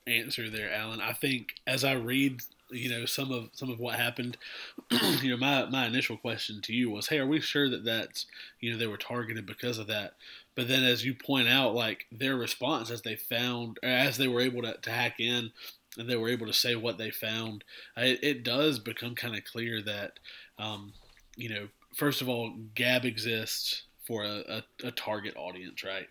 [0.06, 1.00] answer there, Alan.
[1.00, 4.36] I think as I read, you know, some of some of what happened,
[5.20, 8.26] you know, my my initial question to you was, hey, are we sure that that's
[8.60, 10.12] you know they were targeted because of that?
[10.54, 14.40] But then, as you point out, like their response as they found, as they were
[14.40, 15.50] able to, to hack in,
[15.96, 17.64] and they were able to say what they found,
[17.96, 20.18] it, it does become kind of clear that,
[20.58, 20.92] um,
[21.36, 26.08] you know, first of all, Gab exists for a, a, a target audience, right?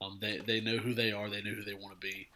[0.00, 2.28] Um, they, they know who they are, they know who they want to be.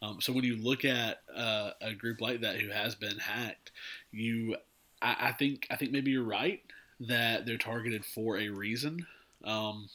[0.00, 3.72] Um, so when you look at uh, a group like that who has been hacked,
[4.12, 4.56] you,
[5.02, 6.62] I, I, think, I think maybe you're right
[7.00, 9.06] that they're targeted for a reason.
[9.44, 9.88] Um,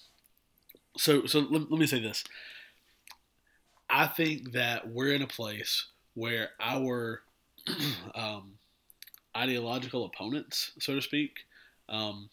[0.98, 2.24] so, so let, let me say this.
[3.90, 7.22] I think that we're in a place where our
[8.16, 8.54] um,
[9.36, 11.40] ideological opponents, so to speak,
[11.90, 12.30] um,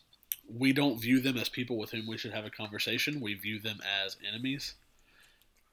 [0.53, 3.21] we don't view them as people with whom we should have a conversation.
[3.21, 4.75] We view them as enemies.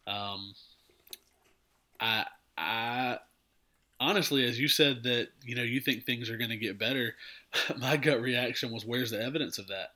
[0.06, 0.54] Um,
[2.00, 2.26] I,
[2.58, 3.18] I
[4.00, 7.16] honestly, as you said that you know you think things are going to get better,
[7.78, 9.94] my gut reaction was, "Where's the evidence of that?"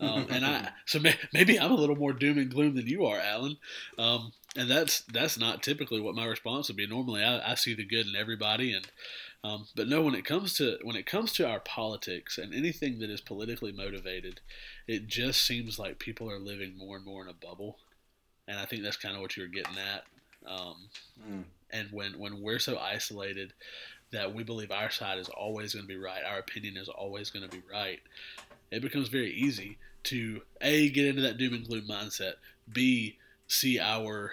[0.00, 3.06] Um, and I so may, maybe I'm a little more doom and gloom than you
[3.06, 3.56] are, Alan.
[3.98, 6.86] Um, and that's that's not typically what my response would be.
[6.86, 8.86] Normally, I, I see the good in everybody, and
[9.44, 12.98] um, but no, when it comes to when it comes to our politics and anything
[13.00, 14.40] that is politically motivated,
[14.88, 17.78] it just seems like people are living more and more in a bubble,
[18.48, 20.04] and I think that's kind of what you're getting at.
[20.50, 20.88] Um,
[21.28, 21.44] mm.
[21.70, 23.52] And when when we're so isolated
[24.12, 27.30] that we believe our side is always going to be right, our opinion is always
[27.30, 28.00] going to be right,
[28.70, 32.34] it becomes very easy to a get into that doom and gloom mindset,
[32.72, 34.32] b see our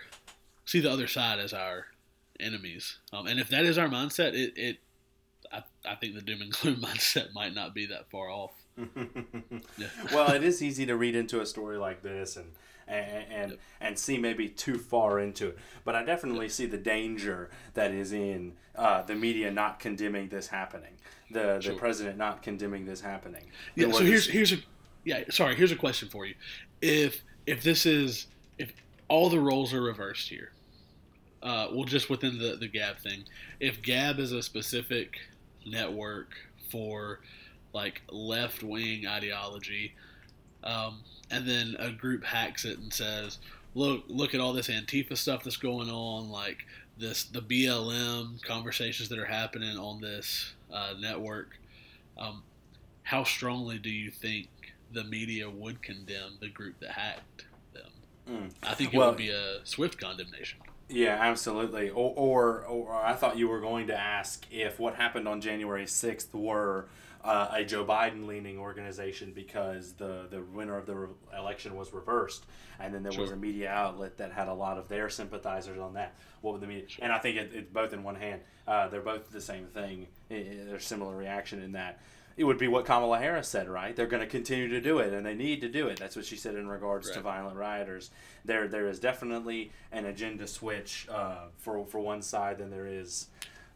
[0.66, 1.88] see the other side as our
[2.40, 2.98] enemies.
[3.12, 4.78] Um, and if that is our mindset, it, it
[5.52, 8.54] I, I think the doom and gloom mindset might not be that far off.
[9.78, 9.88] yeah.
[10.12, 12.52] Well, it is easy to read into a story like this and
[12.88, 13.60] and and, yep.
[13.80, 15.58] and see maybe too far into it.
[15.86, 16.52] But I definitely yep.
[16.52, 20.94] see the danger that is in uh, the media not condemning this happening,
[21.30, 21.74] the sure.
[21.74, 23.46] the president not condemning this happening.
[23.76, 23.92] Yeah.
[23.92, 24.58] So here's here's a
[25.06, 26.34] yeah sorry here's a question for you.
[26.82, 28.74] If if this is if
[29.08, 30.52] all the roles are reversed here.
[31.42, 33.26] Uh, well, just within the, the Gab thing.
[33.60, 35.18] If Gab is a specific
[35.66, 36.30] network
[36.70, 37.20] for
[37.74, 39.94] like left wing ideology,
[40.64, 43.40] um, and then a group hacks it and says,
[43.76, 46.66] "Look, look at all this Antifa stuff that's going on, like
[46.98, 51.58] this the BLM conversations that are happening on this uh, network."
[52.18, 52.44] Um,
[53.04, 54.48] how strongly do you think
[54.94, 57.46] the media would condemn the group that hacked?
[58.30, 58.52] Mm.
[58.64, 60.60] I think it well, would be a swift condemnation.
[60.90, 61.90] Yeah, absolutely.
[61.90, 65.88] Or, or, or I thought you were going to ask if what happened on January
[65.88, 66.88] sixth were
[67.24, 71.08] uh, a Joe Biden leaning organization because the the winner of the re-
[71.38, 72.46] election was reversed,
[72.80, 75.94] and then there was a media outlet that had a lot of their sympathizers on
[75.94, 76.16] that.
[76.42, 76.86] What would the media?
[77.02, 78.42] And I think it, it's both in one hand.
[78.68, 80.08] Uh, they're both the same thing.
[80.30, 82.00] I- I- There's similar reaction in that.
[82.36, 83.96] It would be what Kamala Harris said, right?
[83.96, 86.00] They're going to continue to do it, and they need to do it.
[86.00, 88.10] That's what she said in regards to violent rioters.
[88.44, 93.28] There, there is definitely an agenda switch uh, for for one side than there is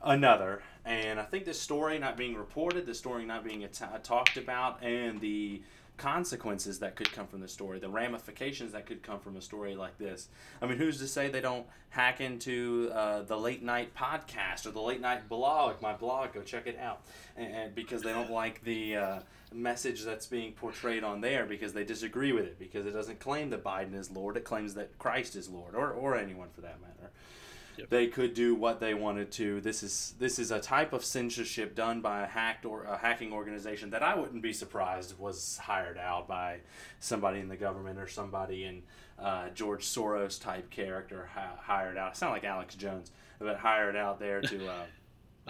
[0.01, 0.61] another.
[0.85, 4.81] And I think this story not being reported, the story not being at- talked about,
[4.81, 5.61] and the
[5.97, 9.75] consequences that could come from the story, the ramifications that could come from a story
[9.75, 10.29] like this.
[10.61, 14.71] I mean, who's to say they don't hack into uh, the late night podcast or
[14.71, 15.81] the late night blog?
[15.81, 17.01] My blog, go check it out.
[17.35, 19.19] And, and because they don't like the uh,
[19.53, 23.49] message that's being portrayed on there, because they disagree with it, because it doesn't claim
[23.49, 26.79] that Biden is Lord, it claims that Christ is Lord, or, or anyone for that
[26.81, 27.11] matter
[27.89, 29.61] they could do what they wanted to.
[29.61, 33.31] This is this is a type of censorship done by a hacked or a hacking
[33.33, 36.59] organization that I wouldn't be surprised was hired out by
[36.99, 38.83] somebody in the government or somebody in
[39.19, 42.11] uh, George Soros type character hi- hired out.
[42.11, 44.67] I sound like Alex Jones, but hired out there to.
[44.67, 44.73] Uh,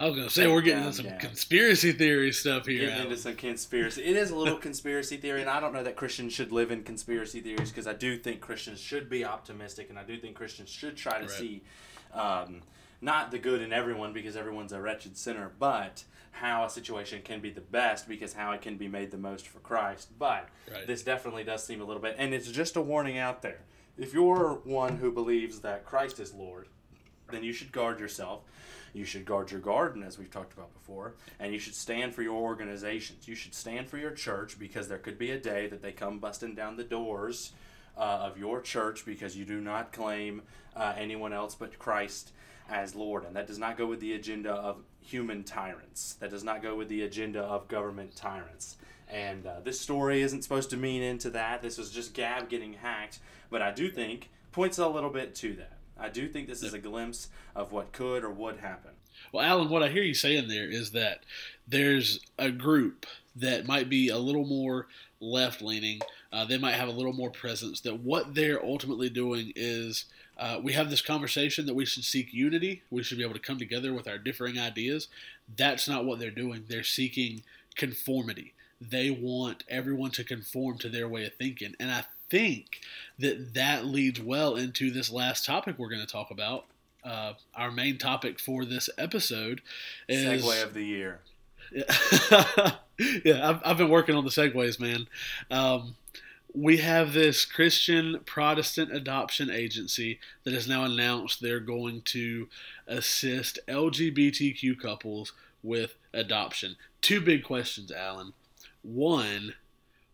[0.00, 1.18] I was gonna say we're getting Down, into some down.
[1.18, 2.86] conspiracy theory stuff here.
[2.86, 4.04] Getting into some conspiracy.
[4.04, 6.84] It is a little conspiracy theory, and I don't know that Christians should live in
[6.84, 10.68] conspiracy theories because I do think Christians should be optimistic, and I do think Christians
[10.70, 11.30] should try to Right.
[11.30, 11.62] see
[12.12, 12.62] um,
[13.00, 17.40] not the good in everyone because everyone's a wretched sinner, but how a situation can
[17.40, 20.18] be the best because how it can be made the most for Christ.
[20.18, 20.86] But Right.
[20.86, 23.60] this definitely does seem a little bit, and it's just a warning out there.
[23.96, 26.68] If you're one who believes that Christ is Lord,
[27.30, 28.42] then you should guard yourself.
[28.94, 32.22] You should guard your garden, as we've talked about before, and you should stand for
[32.22, 33.28] your organizations.
[33.28, 36.18] You should stand for your church because there could be a day that they come
[36.20, 37.52] busting down the doors
[37.98, 40.42] uh, of your church because you do not claim
[40.76, 42.32] uh, anyone else but Christ
[42.70, 43.24] as Lord.
[43.24, 46.76] And that does not go with the agenda of human tyrants, that does not go
[46.76, 48.76] with the agenda of government tyrants.
[49.10, 51.62] And uh, this story isn't supposed to mean into that.
[51.62, 55.54] This was just Gab getting hacked, but I do think points a little bit to
[55.54, 55.78] that.
[55.98, 58.92] I do think this is a glimpse of what could or would happen.
[59.32, 61.24] Well, Alan, what I hear you saying there is that
[61.66, 63.06] there's a group
[63.36, 64.86] that might be a little more
[65.20, 66.00] left leaning.
[66.32, 67.80] Uh, they might have a little more presence.
[67.80, 70.04] That what they're ultimately doing is
[70.38, 72.82] uh, we have this conversation that we should seek unity.
[72.90, 75.08] We should be able to come together with our differing ideas.
[75.56, 76.64] That's not what they're doing.
[76.68, 77.42] They're seeking
[77.74, 78.54] conformity.
[78.80, 81.74] They want everyone to conform to their way of thinking.
[81.80, 82.80] And I think
[83.18, 86.66] that that leads well into this last topic we're going to talk about.
[87.02, 89.62] Uh, our main topic for this episode
[90.08, 91.20] is Segue of the year.
[91.72, 95.06] yeah, I've, I've been working on the segues, man.
[95.50, 95.94] Um,
[96.54, 102.48] we have this Christian Protestant adoption agency that has now announced they're going to
[102.86, 105.32] assist LGBTQ couples
[105.62, 106.76] with adoption.
[107.00, 108.32] Two big questions, Alan.
[108.82, 109.54] One,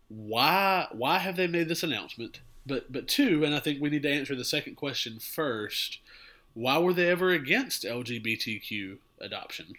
[0.09, 2.41] why why have they made this announcement?
[2.65, 5.99] But but two, and I think we need to answer the second question first.
[6.53, 9.73] Why were they ever against LGBTQ adoption?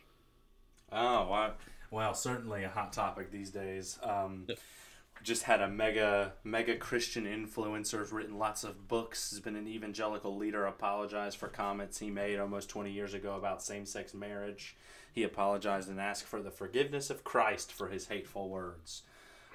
[0.92, 1.52] Oh, wow.
[1.90, 3.98] Well, certainly a hot topic these days.
[4.02, 4.46] Um.
[5.22, 9.66] Just had a mega, mega Christian influencer, has written lots of books, has been an
[9.66, 14.76] evangelical leader, apologized for comments he made almost 20 years ago about same sex marriage.
[15.12, 19.02] He apologized and asked for the forgiveness of Christ for his hateful words.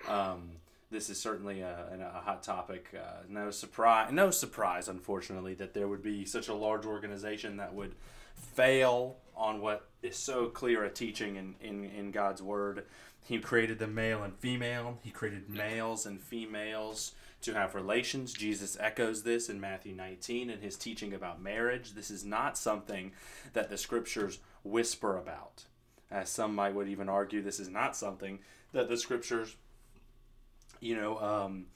[0.08, 0.54] Um,
[0.90, 2.88] this is certainly a, a hot topic.
[2.94, 7.74] Uh, no surprise, no surprise, unfortunately, that there would be such a large organization that
[7.74, 7.96] would
[8.36, 12.86] fail on what is so clear a teaching in, in, in God's word.
[13.24, 15.00] He created the male and female.
[15.04, 18.34] He created males and females to have relations.
[18.34, 21.94] Jesus echoes this in Matthew 19 in his teaching about marriage.
[21.94, 23.12] This is not something
[23.54, 25.64] that the scriptures whisper about.
[26.10, 28.40] As some might would even argue, this is not something
[28.74, 29.56] that the scriptures
[30.82, 31.68] you know, um,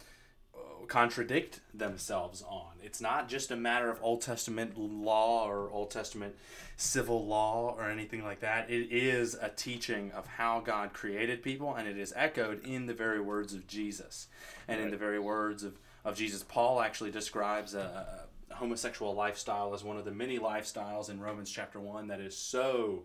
[0.87, 2.73] contradict themselves on.
[2.83, 6.35] It's not just a matter of Old Testament law or Old Testament
[6.77, 8.69] civil law or anything like that.
[8.69, 12.93] It is a teaching of how God created people, and it is echoed in the
[12.93, 14.27] very words of Jesus.
[14.67, 19.73] And in the very words of, of Jesus, Paul actually describes a, a homosexual lifestyle
[19.73, 23.03] as one of the many lifestyles in Romans chapter 1 that is so.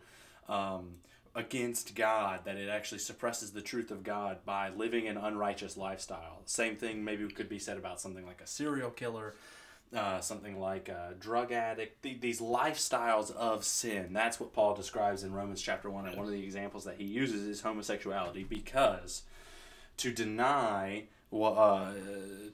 [0.48, 0.94] Um,
[1.34, 6.42] against God that it actually suppresses the truth of God by living an unrighteous lifestyle.
[6.44, 9.36] Same thing maybe could be said about something like a serial killer,
[9.94, 12.02] uh, something like a drug addict.
[12.02, 14.12] Th- these lifestyles of sin.
[14.12, 16.06] That's what Paul describes in Romans chapter 1.
[16.06, 19.22] And one of the examples that he uses is homosexuality because
[19.98, 21.92] to deny well, uh,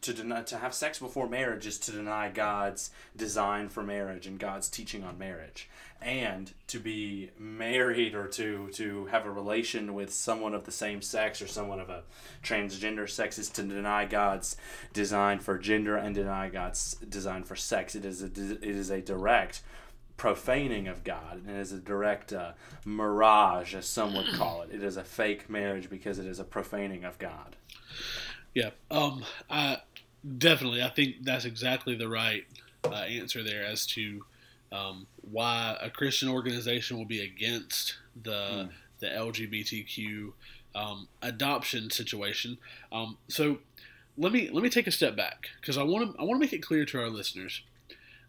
[0.03, 4.39] to deny to have sex before marriage is to deny God's design for marriage and
[4.39, 5.69] God's teaching on marriage,
[6.03, 11.01] and to be married or to to have a relation with someone of the same
[11.01, 12.03] sex or someone of a
[12.43, 14.57] transgender sex is to deny God's
[14.93, 17.95] design for gender and deny God's design for sex.
[17.95, 19.63] It is a it is a direct
[20.17, 22.53] profaning of God, and it is a direct uh,
[22.85, 24.71] mirage, as some would call it.
[24.73, 27.57] It is a fake marriage because it is a profaning of God.
[28.57, 29.83] Yeah, um, I
[30.39, 30.83] definitely.
[30.83, 32.47] I think that's exactly the right
[32.87, 34.25] uh, answer there as to
[34.73, 38.71] um, why a Christian organization will be against the mm.
[39.01, 40.33] the LGBTQ
[40.75, 42.57] um, adoption situation.
[42.91, 43.59] Um, so
[44.17, 46.41] let me let me take a step back because I want to I want to
[46.41, 47.61] make it clear to our listeners.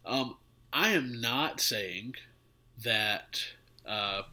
[0.04, 0.36] Um,
[0.74, 2.16] I am not saying
[2.84, 3.44] that.
[3.86, 4.24] Uh,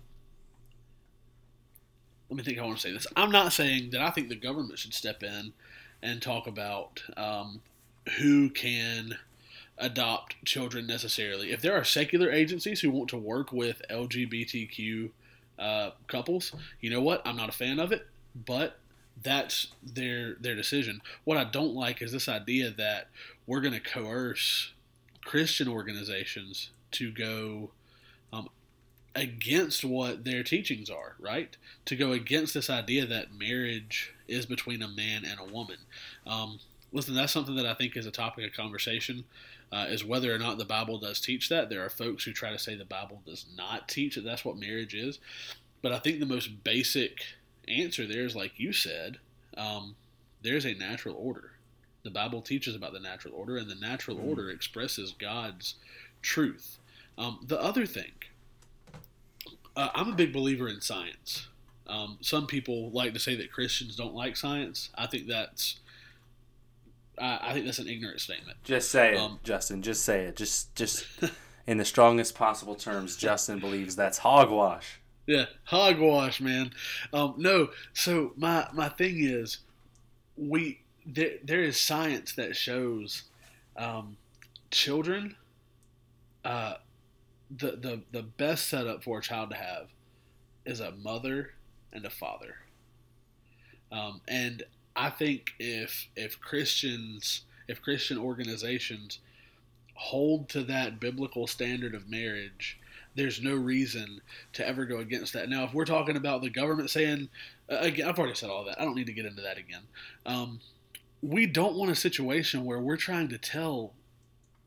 [2.30, 2.60] let me think.
[2.60, 3.08] I want to say this.
[3.16, 5.54] I'm not saying that I think the government should step in
[6.02, 7.62] and talk about um,
[8.18, 9.18] who can
[9.78, 11.52] adopt children necessarily.
[11.52, 15.10] If there are secular agencies who want to work with LGBTQ
[15.60, 17.22] uh, couples, you know what?
[17.26, 18.78] I'm not a fan of it, but
[19.22, 21.02] that's their their decision.
[21.24, 23.08] What I don't like is this idea that
[23.48, 24.74] we're going to coerce
[25.24, 27.72] Christian organizations to go
[28.32, 28.50] um,
[29.16, 31.56] against what their teachings are, right?
[31.86, 35.78] To go against this idea that marriage is between a man and a woman.
[36.28, 36.60] Um,
[36.92, 39.24] listen, that's something that I think is a topic of conversation.
[39.72, 41.70] Uh, is whether or not the Bible does teach that.
[41.70, 44.58] There are folks who try to say the Bible does not teach that that's what
[44.58, 45.20] marriage is.
[45.82, 47.20] But I think the most basic
[47.68, 49.18] answer there is like you said,
[49.58, 49.96] um,
[50.44, 51.52] there's a natural order.
[52.04, 54.30] The Bible teaches about the natural order, and the natural mm-hmm.
[54.30, 55.76] order expresses God's
[56.22, 56.78] truth.
[57.18, 58.12] Um, the other thing,
[59.76, 61.48] uh, I'm a big believer in science.
[61.88, 64.90] Um, some people like to say that Christians don't like science.
[64.96, 65.80] I think that's
[67.20, 68.58] I, I think that's an ignorant statement.
[68.64, 69.82] Just say it, um, Justin.
[69.82, 70.36] Just say it.
[70.36, 71.06] Just just
[71.68, 73.16] in the strongest possible terms.
[73.16, 75.00] Justin believes that's hogwash.
[75.28, 76.72] Yeah, hogwash, man.
[77.14, 79.60] Um, no, so my my thing is,
[80.38, 83.24] we there, there is science that shows
[83.78, 84.18] um,
[84.72, 85.36] children.
[86.44, 86.76] Uh,
[87.58, 89.88] the, the the best setup for a child to have
[90.66, 91.52] is a mother
[91.94, 92.56] and a father.
[93.92, 94.64] Um, and
[94.96, 99.20] I think if if Christians, if Christian organizations
[99.96, 102.80] hold to that biblical standard of marriage,
[103.16, 104.22] there's no reason
[104.54, 105.50] to ever go against that.
[105.50, 107.30] Now, if we're talking about the government saying,
[107.72, 108.80] uh, again, I've already said all that.
[108.80, 109.84] I don't need to get into that again.
[110.26, 110.60] Um,
[111.22, 113.94] we don't want a situation where we're trying to tell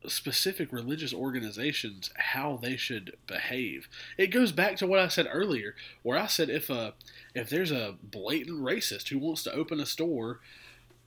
[0.07, 3.89] specific religious organizations how they should behave.
[4.17, 6.93] It goes back to what I said earlier, where I said if a
[7.35, 10.39] if there's a blatant racist who wants to open a store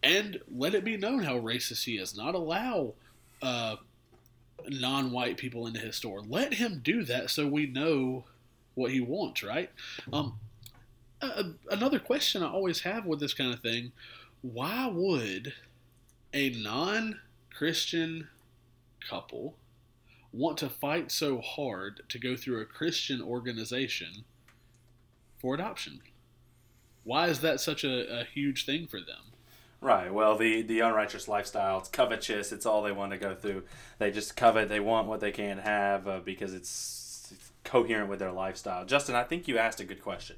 [0.02, 2.94] and let it be known how racist he is, not allow
[3.40, 3.76] uh,
[4.68, 6.20] non-white people into his store.
[6.20, 8.24] Let him do that so we know
[8.74, 9.70] what he wants, right?
[10.12, 10.38] Um,
[11.70, 13.92] another question I always have with this kind of thing:
[14.42, 15.54] Why would
[16.34, 18.28] a non-Christian
[19.08, 19.56] couple
[20.32, 24.24] want to fight so hard to go through a Christian organization
[25.38, 26.00] for adoption?
[27.04, 29.32] Why is that such a, a huge thing for them?
[29.80, 30.14] Right.
[30.14, 32.52] Well, the the unrighteous lifestyle, it's covetous.
[32.52, 33.64] It's all they want to go through.
[33.98, 34.68] They just covet.
[34.68, 38.84] They want what they can't have uh, because it's, it's coherent with their lifestyle.
[38.84, 40.36] Justin, I think you asked a good question.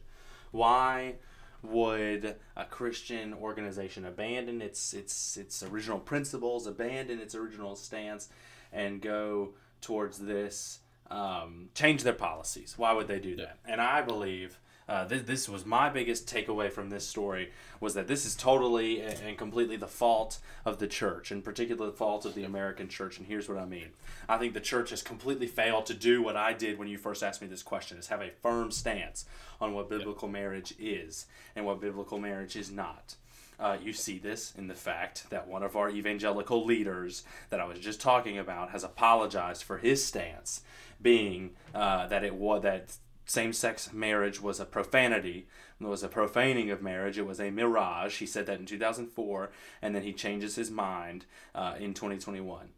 [0.50, 1.16] Why
[1.62, 8.30] would a Christian organization abandon its its its original principles, abandon its original stance,
[8.74, 12.74] and go towards this, um, change their policies.
[12.76, 13.58] Why would they do that?
[13.64, 18.06] And I believe uh, this, this was my biggest takeaway from this story was that
[18.06, 22.34] this is totally and completely the fault of the church, in particular the fault of
[22.34, 23.16] the American church.
[23.16, 23.88] And here's what I mean:
[24.28, 27.22] I think the church has completely failed to do what I did when you first
[27.22, 29.24] asked me this question: is have a firm stance
[29.58, 33.16] on what biblical marriage is and what biblical marriage is not.
[33.58, 37.64] Uh, you see this in the fact that one of our evangelical leaders that I
[37.64, 40.62] was just talking about has apologized for his stance,
[41.00, 42.96] being uh, that it was that
[43.26, 45.46] same-sex marriage was a profanity.
[45.80, 47.18] It was a profaning of marriage.
[47.18, 48.18] It was a mirage.
[48.18, 49.50] He said that in 2004,
[49.80, 52.68] and then he changes his mind uh, in 2021.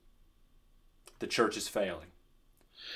[1.18, 2.08] The church is failing.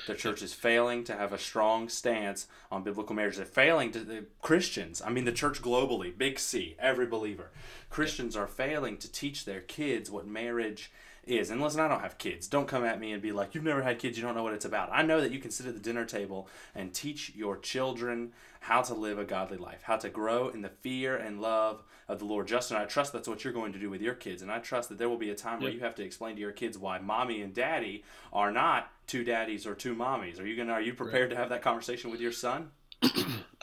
[0.07, 3.37] The church is failing to have a strong stance on biblical marriage.
[3.37, 5.01] They're failing to the Christians.
[5.01, 7.51] I mean, the church globally, big C, every believer.
[7.89, 10.91] Christians are failing to teach their kids what marriage
[11.25, 12.47] is, and listen, I don't have kids.
[12.47, 14.53] Don't come at me and be like, you've never had kids, you don't know what
[14.53, 14.89] it's about.
[14.91, 18.81] I know that you can sit at the dinner table and teach your children how
[18.81, 22.25] to live a godly life, how to grow in the fear and love of the
[22.25, 22.47] Lord.
[22.47, 24.89] Justin, I trust that's what you're going to do with your kids, and I trust
[24.89, 26.99] that there will be a time where you have to explain to your kids why
[26.99, 28.03] mommy and daddy
[28.33, 30.39] are not two daddies or two mommies.
[30.39, 30.73] Are you gonna?
[30.73, 32.71] Are you prepared to have that conversation with your son?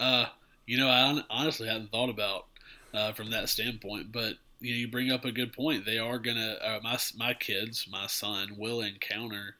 [0.00, 0.26] Uh,
[0.64, 2.46] you know, I honestly hadn't thought about
[2.94, 5.84] uh, from that standpoint, but you know, you bring up a good point.
[5.84, 9.56] They are gonna uh, my my kids, my son will encounter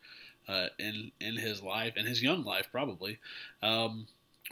[0.49, 3.19] uh, in in his life, in his young life, probably
[3.63, 4.07] um,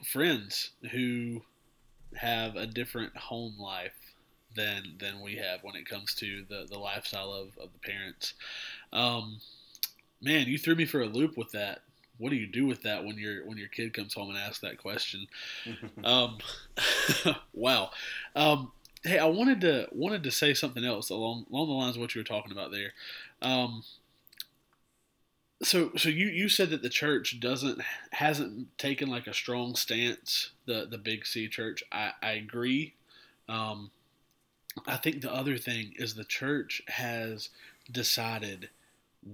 [0.04, 1.42] friends who
[2.14, 3.94] have a different home life
[4.54, 8.34] than than we have when it comes to the the lifestyle of, of the parents.
[8.92, 9.40] Um,
[10.20, 11.82] man, you threw me for a loop with that.
[12.18, 14.60] What do you do with that when your when your kid comes home and asks
[14.60, 15.26] that question?
[16.04, 16.38] Um,
[17.52, 17.90] wow.
[18.36, 18.70] Um,
[19.06, 22.14] hey, I wanted to wanted to say something else along along the lines of what
[22.14, 22.92] you were talking about there.
[23.40, 23.84] Um,
[25.62, 27.80] so so you, you said that the church doesn't
[28.12, 31.82] hasn't taken like a strong stance the the big C church.
[31.90, 32.94] I, I agree.
[33.48, 33.90] Um,
[34.86, 37.48] I think the other thing is the church has
[37.90, 38.68] decided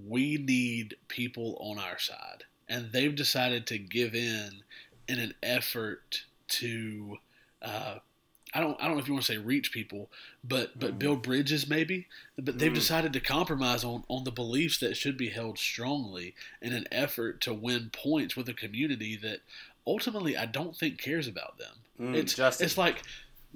[0.07, 4.63] we need people on our side, and they've decided to give in
[5.07, 7.17] in an effort to.
[7.61, 7.99] Uh,
[8.53, 8.79] I don't.
[8.81, 10.09] I don't know if you want to say reach people,
[10.43, 10.99] but but Mhm.
[10.99, 12.07] build bridges maybe.
[12.37, 12.75] But they've Mm.
[12.75, 17.41] decided to compromise on on the beliefs that should be held strongly in an effort
[17.41, 19.41] to win points with a community that
[19.87, 21.75] ultimately I don't think cares about them.
[21.99, 22.65] Mm, it's Justin.
[22.65, 23.03] it's like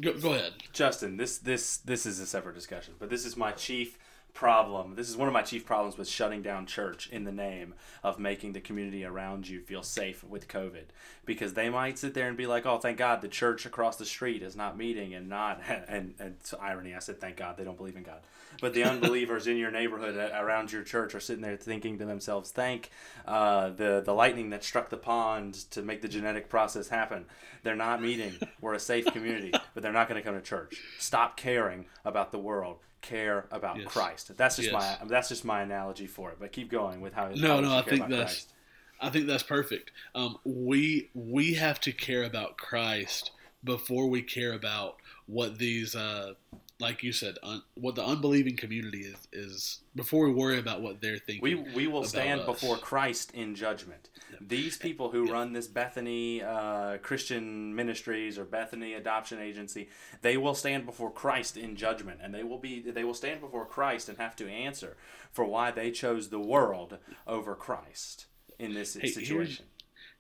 [0.02, 0.54] go, go ahead.
[0.74, 3.98] Justin, this this this is a separate discussion, but this is my chief
[4.38, 4.94] problem.
[4.94, 7.74] This is one of my chief problems with shutting down church in the name
[8.04, 10.84] of making the community around you feel safe with COVID,
[11.26, 14.06] because they might sit there and be like, "Oh, thank God the church across the
[14.06, 17.64] street is not meeting and not." And and it's irony, I said, "Thank God they
[17.64, 18.20] don't believe in God,"
[18.62, 22.52] but the unbelievers in your neighborhood around your church are sitting there thinking to themselves,
[22.52, 22.92] "Thank
[23.26, 27.26] uh, the the lightning that struck the pond to make the genetic process happen."
[27.64, 28.34] They're not meeting.
[28.62, 30.76] We're a safe community, but they're not going to come to church.
[31.00, 32.78] Stop caring about the world.
[33.02, 33.88] Care about Yes.
[33.88, 34.36] Christ.
[34.38, 35.00] That's just Yes.
[35.02, 36.38] my that's just my analogy for it.
[36.40, 37.30] But keep going with how.
[37.30, 38.54] No, how no, I think that's Christ.
[39.00, 39.92] I think that's perfect.
[40.16, 43.32] Um, we we have to care about Christ
[43.64, 46.34] before we care about what these, uh,
[46.80, 51.02] like you said, un, what the unbelieving community is is before we worry about what
[51.02, 51.42] they're thinking.
[51.42, 52.46] We, we will stand us.
[52.46, 54.10] before Christ in judgment.
[54.40, 59.90] These people who run this Bethany uh, Christian Ministries or Bethany Adoption Agency,
[60.22, 63.66] they will stand before Christ in judgment, and they will be they will stand before
[63.66, 64.96] Christ and have to answer
[65.32, 68.28] for why they chose the world over Christ
[68.60, 69.66] in this Hey, here's- situation.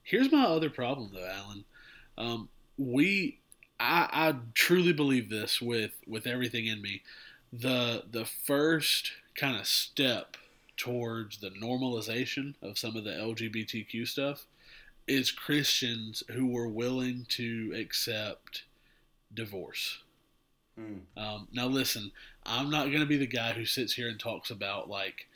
[0.04, 1.66] Here's my other problem, though, Alan.
[2.18, 3.42] Um, we,
[3.80, 7.04] I, I truly believe this with with everything in me.
[7.52, 10.38] The the first kind of step
[10.76, 14.46] towards the normalization of some of the LGBTQ stuff
[15.08, 18.64] is Christians who were willing to accept
[19.34, 20.04] divorce.
[20.80, 21.02] Mm.
[21.16, 22.12] Um, now, listen,
[22.46, 25.28] I'm not going to be the guy who sits here and talks about like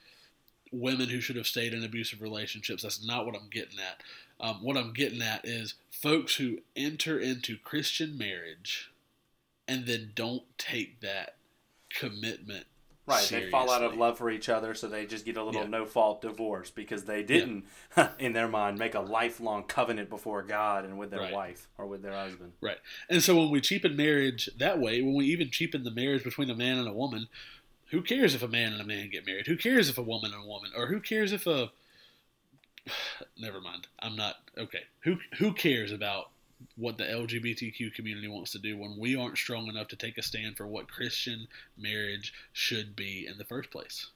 [0.71, 2.83] women who should have stayed in abusive relationships.
[2.83, 4.01] That's not what I'm getting at.
[4.41, 8.91] Um, what I'm getting at is folks who enter into Christian marriage
[9.67, 11.35] and then don't take that
[11.89, 12.65] commitment.
[13.05, 15.61] Right, they fall out of love for each other, so they just get a little
[15.61, 15.67] Yeah.
[15.67, 17.65] no fault divorce because they didn't,
[18.19, 21.33] in their mind, make a lifelong covenant before God and with their Right.
[21.33, 22.53] wife or with their husband.
[22.61, 22.77] Right.
[23.09, 26.49] And so when we cheapen marriage that way, when we even cheapen the marriage between
[26.49, 27.27] a man and a woman,
[27.87, 29.47] who cares if a man and a man get married?
[29.47, 30.71] Who cares if a woman and a woman?
[30.75, 31.71] Or who cares if a
[33.37, 33.87] Never mind.
[33.99, 34.83] I'm not okay.
[35.01, 36.29] Who who cares about
[36.75, 40.21] what the LGBTQ community wants to do when we aren't strong enough to take a
[40.21, 44.07] stand for what Christian marriage should be in the first place?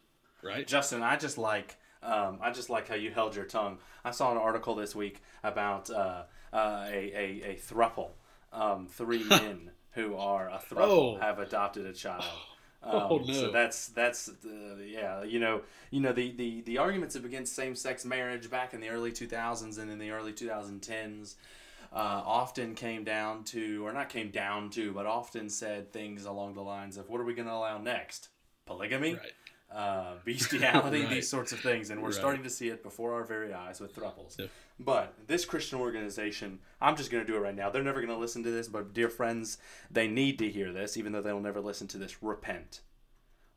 [0.44, 0.68] Right?
[0.68, 3.80] Justin, I just like um, I just like how you held your tongue.
[4.04, 8.10] I saw an article this week about uh, uh, a, a a thruple,
[8.54, 11.18] um, three men who are a thruple Oh.
[11.20, 12.24] have adopted a child.
[12.26, 12.42] Oh,
[12.86, 13.34] Um, no.
[13.34, 17.76] So that's that's uh, yeah you know you know the, the, the arguments against same
[17.76, 21.36] sex marriage back in the early 2000s and in the early 2010s
[21.92, 26.54] uh, often came down to or not came down to but often said things along
[26.54, 28.30] the lines of what are we going to allow next
[28.66, 29.34] polygamy Right.
[29.76, 31.10] Uh, bestiality, Right.
[31.10, 32.16] these sorts of things, and we're Right.
[32.16, 34.40] starting to see it before our very eyes with thruples.
[34.40, 34.50] Yep.
[34.80, 37.70] But this Christian organization, I'm just going to do it right now.
[37.70, 39.58] They're never going to listen to this, but dear friends,
[39.92, 42.24] they need to hear this, even though they'll never listen to this.
[42.24, 42.82] Repent.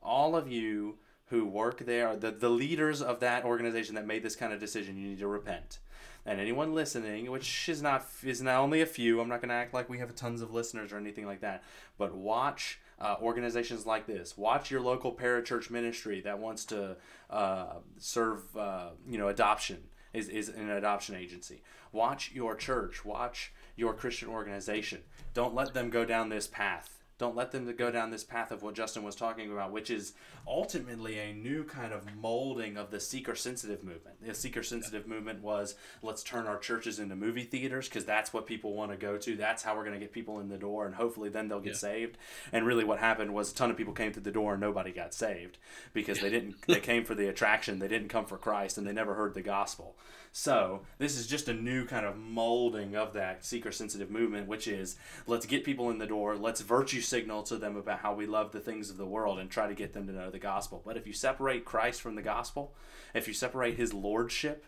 [0.02, 4.36] All of you who work there, the, the leaders of that organization that made this
[4.36, 5.78] kind of decision, you need to repent.
[6.24, 9.54] And anyone listening, which is not is not only a few, I'm not going to
[9.54, 11.62] act like we have tons of listeners or anything like that,
[11.96, 14.36] but watch uh, organizations like this.
[14.36, 16.96] Watch your local parachurch ministry that wants to
[17.30, 21.62] uh, serve, uh, you know, adoption is, is an adoption agency.
[21.92, 23.04] Watch your church.
[23.04, 25.02] Watch your Christian organization.
[25.34, 26.97] Don't let them go down this path.
[27.18, 30.12] Don't let them go down this path of what Justin was talking about, which is
[30.46, 34.24] ultimately a new kind of molding of the seeker sensitive movement.
[34.24, 38.46] The seeker sensitive movement was let's turn our churches into movie theaters because that's what
[38.46, 39.36] people want to go to.
[39.36, 41.72] That's how we're going to get people in the door, and hopefully then they'll get
[41.72, 41.78] Yeah.
[41.78, 42.18] saved.
[42.52, 44.92] And really, what happened was a ton of people came through the door and nobody
[44.92, 45.58] got saved
[45.92, 46.54] because they didn't.
[46.68, 47.78] they came for the attraction.
[47.80, 49.96] They didn't come for Christ, and they never heard the gospel.
[50.30, 54.68] So this is just a new kind of molding of that seeker sensitive movement, which
[54.68, 54.96] is
[55.26, 58.52] let's get people in the door, let's virtue signal to them about how we love
[58.52, 60.82] the things of the world and try to get them to know the gospel.
[60.84, 62.74] But if you separate Christ from the gospel,
[63.14, 64.64] if you separate his lordship,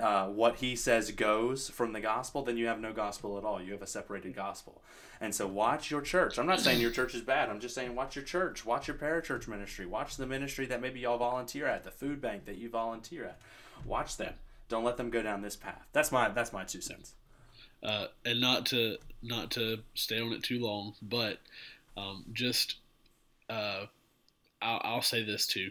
[0.00, 3.60] uh, what he says goes from the gospel, then you have no gospel at all.
[3.60, 4.82] You have a separated gospel.
[5.20, 6.38] And so watch your church.
[6.38, 7.50] I'm not saying your church is bad.
[7.50, 8.64] I'm just saying watch your church.
[8.64, 9.86] Watch your parachurch ministry.
[9.86, 13.38] Watch the ministry that maybe y'all volunteer at, the food bank that you volunteer at.
[13.84, 14.34] Watch them.
[14.68, 15.86] Don't let them go down this path.
[15.92, 17.14] That's my that's my two cents.
[17.82, 21.38] uh, and not to not to stay on it too long, but
[21.96, 22.76] um, just
[23.48, 23.86] uh,
[24.62, 25.70] I'll, I'll say this too.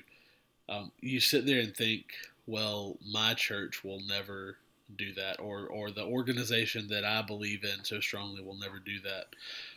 [0.67, 2.05] Um, you sit there and think,
[2.45, 4.57] well, my church will never
[4.97, 8.99] do that, or or the organization that I believe in so strongly will never do
[9.01, 9.27] that.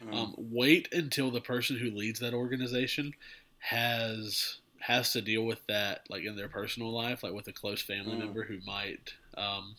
[0.04, 0.14] Mm.
[0.14, 3.14] Um, wait until the person who leads that organization
[3.58, 7.80] has has to deal with that, like in their personal life, like with a close
[7.80, 8.20] family Mm.
[8.20, 9.76] member who might um,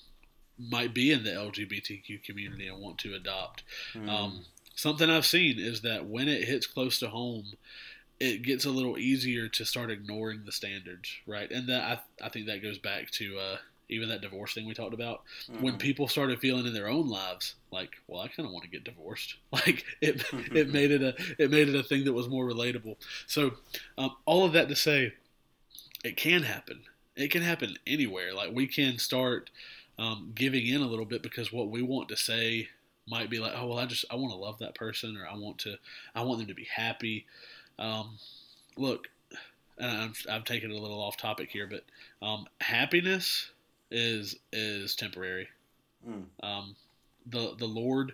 [0.58, 3.64] might be in the LGBTQ community and want to adopt.
[3.94, 4.08] Mm.
[4.10, 4.46] Um,
[4.76, 7.46] something I've seen is that when it hits close to home,
[8.20, 11.50] it gets a little easier to start ignoring the standards, right?
[11.52, 11.84] And that
[12.22, 13.58] I, I think that goes back to uh,
[13.90, 15.24] even that divorce thing we talked about.
[15.58, 15.80] When Mhm.
[15.80, 18.84] people started feeling in their own lives like, well, I kind of want to get
[18.86, 19.36] divorced.
[19.52, 22.98] Like it, it made it a it made it a thing that was more relatable.
[23.28, 23.52] So
[23.98, 25.14] um, all of that to say,
[26.04, 26.84] it can happen.
[27.16, 28.34] It can happen anywhere.
[28.34, 29.50] Like we can start
[30.00, 32.70] um, giving in a little bit because what we want to say
[33.08, 35.36] might be like, oh well, I just I want to love that person or I
[35.38, 35.76] want to
[36.16, 37.26] I want them to be happy.
[37.80, 38.18] Um,
[38.78, 39.08] look,
[39.78, 41.84] and I'm I'm taking it a little off topic here, but
[42.26, 43.52] um, happiness
[43.92, 45.48] is is temporary.
[46.08, 46.26] Mm.
[46.42, 46.76] Um,
[47.26, 48.14] the the Lord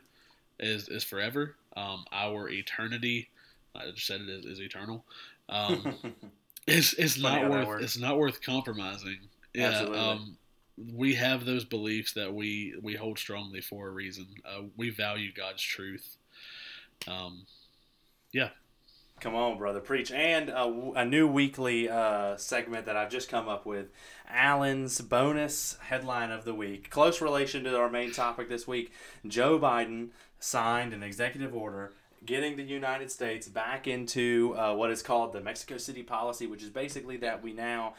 [0.59, 1.55] is is forever.
[1.75, 3.29] Um, our eternity,
[3.75, 5.05] I just said it is, is eternal.
[5.47, 5.95] Um,
[6.67, 9.19] it's it's Funny not worth it's not worth compromising.
[9.53, 9.99] Yeah, Absolutely.
[9.99, 10.37] um,
[10.93, 14.27] we have those beliefs that we we hold strongly for a reason.
[14.45, 16.17] Uh, we value God's truth.
[17.07, 17.45] Um,
[18.31, 18.49] yeah.
[19.19, 20.11] Come on, brother, preach.
[20.11, 23.87] And a new weekly uh, segment that I've just come up with
[24.29, 26.89] Alan's bonus headline of the week.
[26.89, 28.93] Close relation to our main topic this week
[29.27, 31.91] Joe Biden signed an executive order
[32.25, 36.63] getting the United States back into uh, what is called the Mexico City policy, which
[36.63, 37.93] is basically that we now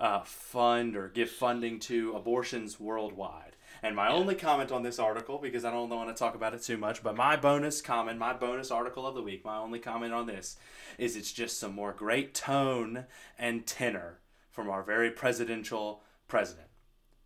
[0.00, 3.56] uh, fund or give funding to abortions worldwide.
[3.82, 6.62] And my only comment on this article, because I don't want to talk about it
[6.62, 10.12] too much, but my bonus comment, my bonus article of the week, my only comment
[10.12, 10.56] on this
[10.98, 13.06] is it's just some more great tone
[13.38, 14.18] and tenor
[14.50, 16.68] from our very presidential president,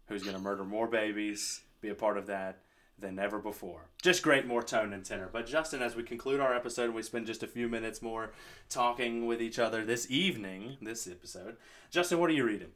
[0.08, 2.58] who's going to murder more babies, be a part of that
[2.98, 3.88] than ever before.
[4.02, 5.28] Just great, more tone and tenor.
[5.32, 8.32] But Justin, as we conclude our episode and we spend just a few minutes more
[8.68, 11.56] talking with each other this evening, this episode,
[11.90, 12.70] Justin, what are you reading?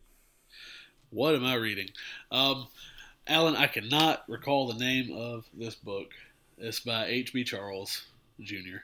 [1.10, 1.88] what am I reading?
[2.30, 2.68] Um,
[3.26, 6.12] Alan, I cannot recall the name of this book.
[6.58, 7.44] It's by H.B.
[7.44, 8.06] Charles
[8.40, 8.78] Jr.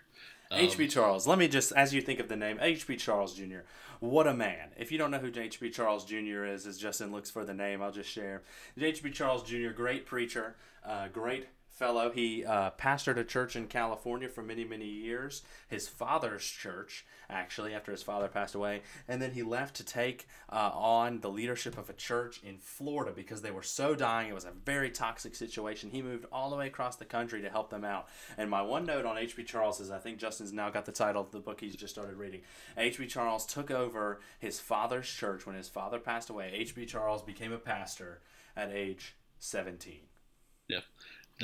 [0.51, 0.89] Um, H.B.
[0.89, 1.27] Charles.
[1.27, 2.97] Let me just, as you think of the name, H.B.
[2.97, 3.61] Charles Jr.
[4.01, 4.71] What a man.
[4.77, 5.71] If you don't know who H.B.
[5.71, 6.45] Charles Jr.
[6.45, 8.43] is, as Justin looks for the name, I'll just share.
[8.81, 9.11] H.B.
[9.11, 12.11] Charles Jr., great preacher, uh, great fellow.
[12.11, 15.43] He uh, pastored a church in California for many, many years.
[15.69, 18.83] His father's church, actually, after his father passed away.
[19.09, 23.13] And then he left to take uh, on the leadership of a church in Florida
[23.15, 24.31] because they were so dying.
[24.31, 25.91] It was a very toxic situation.
[25.91, 28.09] He moved all the way across the country to help them out.
[28.39, 29.45] And my one note on H.B.
[29.45, 32.17] Charles is I think Justin's now got the title of the book he's just started
[32.17, 32.43] reading.
[32.77, 33.07] H.B.
[33.07, 36.53] Charles took over his father's church when his father passed away.
[36.55, 36.87] H.B.
[36.87, 38.21] Charles became a pastor
[38.57, 40.01] at age 17.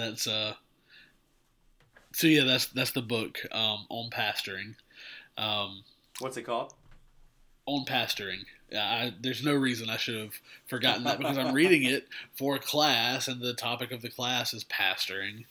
[0.01, 0.55] That's uh.
[2.13, 4.75] So yeah, that's that's the book um, on pastoring.
[5.39, 5.85] Um,
[6.19, 6.75] What's it called?
[7.71, 8.45] on pastoring.
[8.77, 12.59] I, there's no reason I should have forgotten that because I'm reading it for a
[12.59, 15.45] class, and the topic of the class is pastoring.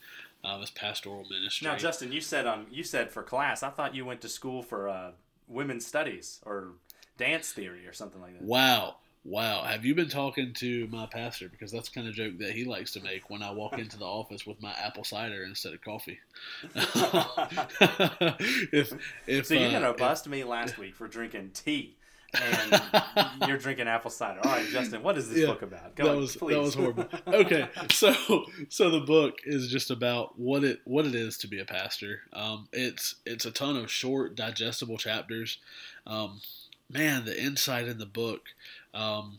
[0.44, 1.68] Um, it's pastoral ministry.
[1.68, 3.62] Now, Justin, you said on you said for class.
[3.62, 5.12] I thought you went to school for uh,
[5.48, 6.70] women's studies or
[7.18, 8.44] dance theory or something like that.
[8.44, 8.96] Wow.
[9.26, 11.50] Wow, have you been talking to my pastor?
[11.50, 13.98] Because that's the kind of joke that he likes to make when I walk into
[13.98, 16.20] the office with my apple cider instead of coffee.
[18.72, 18.94] if
[19.28, 21.96] if So you're uh, gonna if- bust me last week for drinking tea,
[22.34, 22.82] and
[23.48, 24.40] you're drinking apple cider.
[24.44, 25.96] All right, Justin, what is this Yeah, book about?
[25.96, 26.56] Go that was please.
[26.56, 27.08] that was horrible.
[27.28, 31.60] Okay, so so the book is just about what it what it is to be
[31.60, 32.22] a pastor.
[32.34, 35.58] Um, it's it's a ton of short, digestible chapters.
[36.08, 36.40] Um,
[36.90, 38.42] man, the insight in the book.
[38.94, 39.38] Um,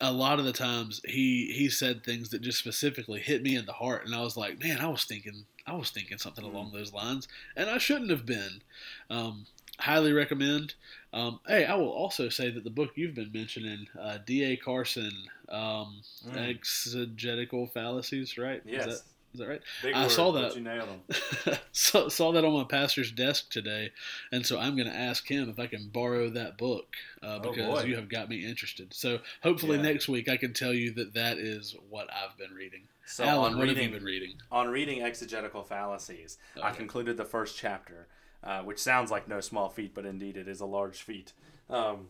[0.00, 3.64] a lot of the times he he said things that just specifically hit me in
[3.66, 6.72] the heart, and I was like, man, I was thinking I was thinking something along
[6.72, 7.26] those lines,
[7.56, 8.60] and I shouldn't have been.
[9.08, 9.46] Um,
[9.78, 10.74] highly recommend.
[11.12, 14.56] Um, hey, I will also say that the book you've been mentioning, uh, D.A.
[14.56, 15.12] Carson,
[15.48, 16.36] um, Mm.
[16.48, 18.62] exegetical fallacies, right?
[18.64, 19.02] yes,
[19.34, 19.60] Is that right?
[19.82, 20.54] Big I word, saw that.
[20.54, 21.56] You nailed them.
[21.72, 23.90] saw, saw that on my pastor's desk today,
[24.30, 26.86] and so I'm going to ask him if I can borrow that book
[27.20, 27.88] uh, Oh, because boy.
[27.88, 28.94] you have got me interested.
[28.94, 29.82] So hopefully Yeah.
[29.82, 32.82] next week I can tell you that that is what I've been reading.
[33.06, 34.34] So Alan, on what have reading, you been reading?
[34.52, 38.06] on reading exegetical fallacies, I concluded the first chapter,
[38.44, 41.32] uh, which sounds like no small feat, but indeed it is a large feat.
[41.68, 42.08] Um,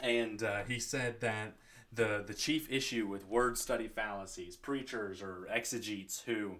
[0.00, 1.54] and uh, he said that
[1.96, 6.56] the the chief issue with word study fallacies, preachers or exegetes who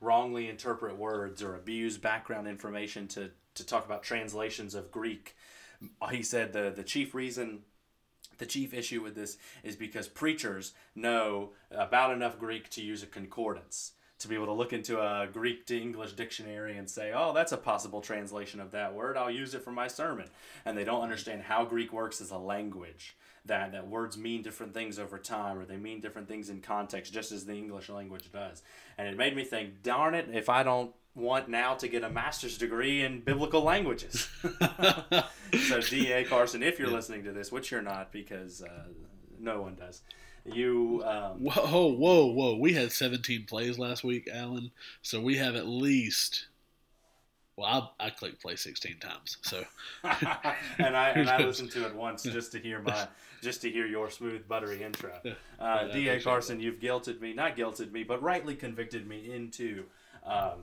[0.00, 5.34] wrongly interpret words or abuse background information to, to talk about translations of Greek,
[6.10, 7.60] he said the the chief reason
[8.38, 13.06] the chief issue with this is because preachers know about enough Greek to use a
[13.06, 17.32] concordance, to be able to look into a Greek to English dictionary and say, oh,
[17.32, 19.16] that's a possible translation of that word.
[19.16, 20.28] I'll use it for my sermon.
[20.64, 23.16] And they don't understand how Greek works as a language.
[23.46, 27.12] That, that words mean different things over time or they mean different things in context
[27.12, 28.62] just as the english language does
[28.98, 32.10] and it made me think darn it if i don't want now to get a
[32.10, 34.28] master's degree in biblical languages
[35.68, 36.24] so D.A.
[36.24, 38.84] Carson if you're listening to this which you're not because uh,
[39.40, 40.02] no one does
[40.54, 42.56] you um, Whoa, whoa, whoa!
[42.56, 44.70] We had 17 plays last week, Alan.
[45.02, 46.47] So we have at least.
[47.58, 49.36] Well, I, I clicked play 16 times.
[49.42, 49.64] So
[50.04, 53.08] and I and I listened to it once just to hear my
[53.42, 55.12] just to hear your smooth buttery intro.
[55.24, 56.20] Uh, I D.A.
[56.20, 59.82] Carson, you've guilted me, not guilted me, but rightly convicted me into
[60.24, 60.60] um,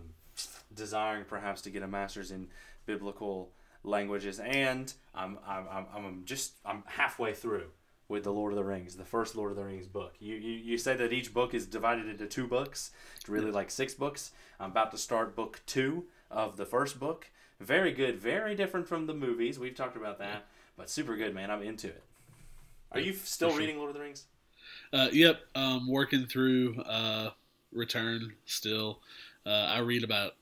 [0.73, 2.47] desiring perhaps to get a master's in
[2.85, 3.49] biblical
[3.83, 7.71] languages, and I'm I'm, I'm, I'm just I'm halfway through
[8.07, 10.13] with the Lord of the Rings, the first Lord of the Rings book.
[10.19, 12.91] You, you you said that each book is divided into two books.
[13.17, 14.31] It's really like six books.
[14.61, 16.05] I'm about to start book two
[16.35, 17.27] of the first book.
[17.59, 19.57] Very good, very different from the movies.
[19.57, 20.45] We've talked about that,
[20.77, 21.49] but super good, man.
[21.49, 22.03] I'm into it.
[22.91, 23.59] Are you still sure.
[23.59, 24.25] reading Lord of the Rings?
[24.93, 27.31] Uh, yep, um, working through uh,
[27.71, 28.99] Return still.
[29.45, 30.33] Uh, I read about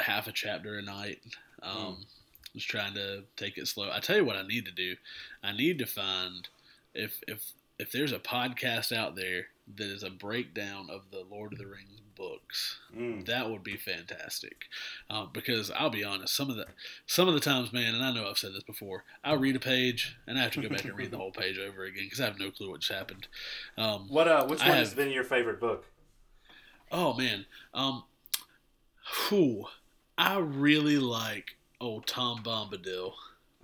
[0.00, 1.20] half a chapter a night.
[1.62, 2.06] Um,
[2.54, 3.90] Just trying to take it slow.
[3.92, 4.96] I tell you what I need to do.
[5.42, 6.48] I need to find
[6.94, 11.52] if if if there's a podcast out there that is a breakdown of the Lord
[11.52, 12.78] of the Rings books.
[12.94, 13.24] Mm.
[13.26, 14.64] That would be fantastic,
[15.08, 16.34] um, because I'll be honest.
[16.34, 16.66] Some of the
[17.06, 19.04] some of the times, man, and I know I've said this before.
[19.24, 21.58] I read a page and I have to go back and read the whole page
[21.58, 23.28] over again because I have no clue what just happened.
[23.78, 24.46] Um, What uh?
[24.46, 25.86] Which I one has been your favorite book?
[26.90, 28.04] oh man, um,
[29.28, 29.66] whew,
[30.16, 33.12] I really like old Tom Bombadil.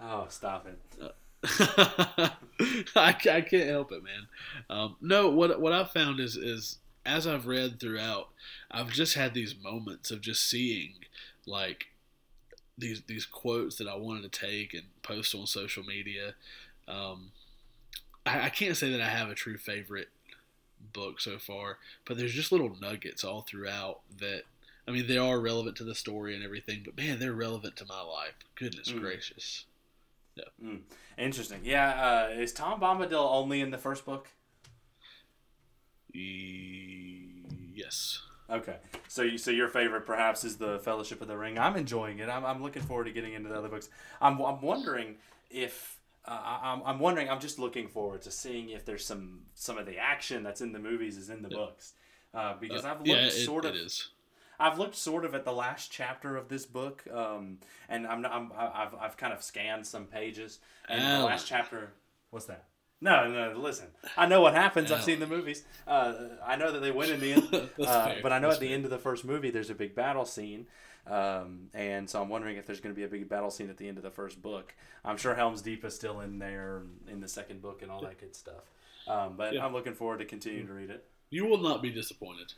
[0.00, 1.14] Oh, stop it!
[2.96, 4.26] I, I can't help it, man.
[4.70, 8.28] Um, no, what what I've found is is as I've read throughout,
[8.70, 10.94] I've just had these moments of just seeing
[11.46, 11.86] like
[12.78, 16.34] these these quotes that I wanted to take and post on social media.
[16.88, 17.32] Um,
[18.26, 20.08] I, I can't say that I have a true favorite
[20.92, 24.42] book so far, but there's just little nuggets all throughout that.
[24.86, 27.86] I mean, they are relevant to the story and everything, but man, they're relevant to
[27.86, 28.34] my life.
[28.54, 29.00] Goodness Mm.
[29.00, 29.64] gracious.
[31.18, 31.60] Interesting.
[31.64, 32.28] Yeah.
[32.32, 34.28] Uh, is Tom Bombadil only in the first book?
[36.14, 37.42] E-
[37.74, 38.22] Yes.
[38.48, 38.76] Okay.
[39.08, 41.58] So you so your favorite perhaps is the Fellowship of the Ring.
[41.58, 42.28] I'm enjoying it.
[42.28, 43.88] I'm, I'm looking forward to getting into the other books.
[44.20, 45.16] I'm, I'm wondering
[45.50, 47.28] if uh, I'm, I'm wondering.
[47.28, 50.72] I'm just looking forward to seeing if there's some some of the action that's in
[50.72, 51.94] the movies is in the books.
[52.32, 54.08] Uh, because Uh, I've looked yeah, it, sort of it is.
[54.58, 58.52] I've looked sort of at the last chapter of this book, um, and I'm, I'm
[58.56, 61.92] I've, I've kind of scanned some pages, and the last chapter.
[62.30, 62.64] What's that?
[63.00, 63.58] No, no.
[63.58, 64.90] Listen, I know what happens.
[64.90, 65.64] I've seen the movies.
[65.86, 66.14] Uh,
[66.46, 68.68] I know that they win in the end, uh, but I know That's at the
[68.68, 68.74] fair.
[68.76, 70.66] end of the first movie there's a big battle scene,
[71.06, 73.76] um, and so I'm wondering if there's going to be a big battle scene at
[73.76, 74.74] the end of the first book.
[75.04, 78.18] I'm sure Helm's Deep is still in there in the second book and all that
[78.18, 78.62] good stuff.
[79.06, 79.66] Um, but Yeah.
[79.66, 82.54] I'm looking forward to continuing to read it You will not be disappointed.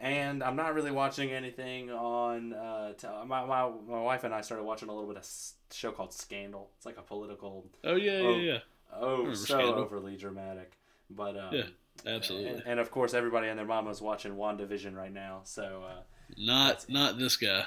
[0.00, 2.52] And I'm not really watching anything on.
[2.52, 5.54] Uh, t- my, my my wife and I started watching a little bit of s-
[5.72, 6.70] show called Scandal.
[6.76, 8.36] It's like a political Oh yeah, Oh.
[8.36, 8.58] yeah, yeah.
[8.94, 9.74] Oh, so Scandal.
[9.74, 10.72] overly dramatic.
[11.10, 11.64] But um, Yeah,
[12.06, 12.50] absolutely.
[12.50, 15.40] And, and of course, everybody and their mama's watching WandaVision right now.
[15.44, 16.00] So uh,
[16.36, 17.64] Not not this guy.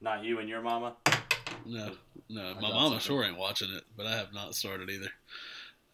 [0.00, 0.96] not you and your mama.
[1.66, 1.90] No,
[2.28, 2.42] no.
[2.42, 3.00] I My mama something.
[3.00, 5.10] sure ain't watching it, but I have not started either.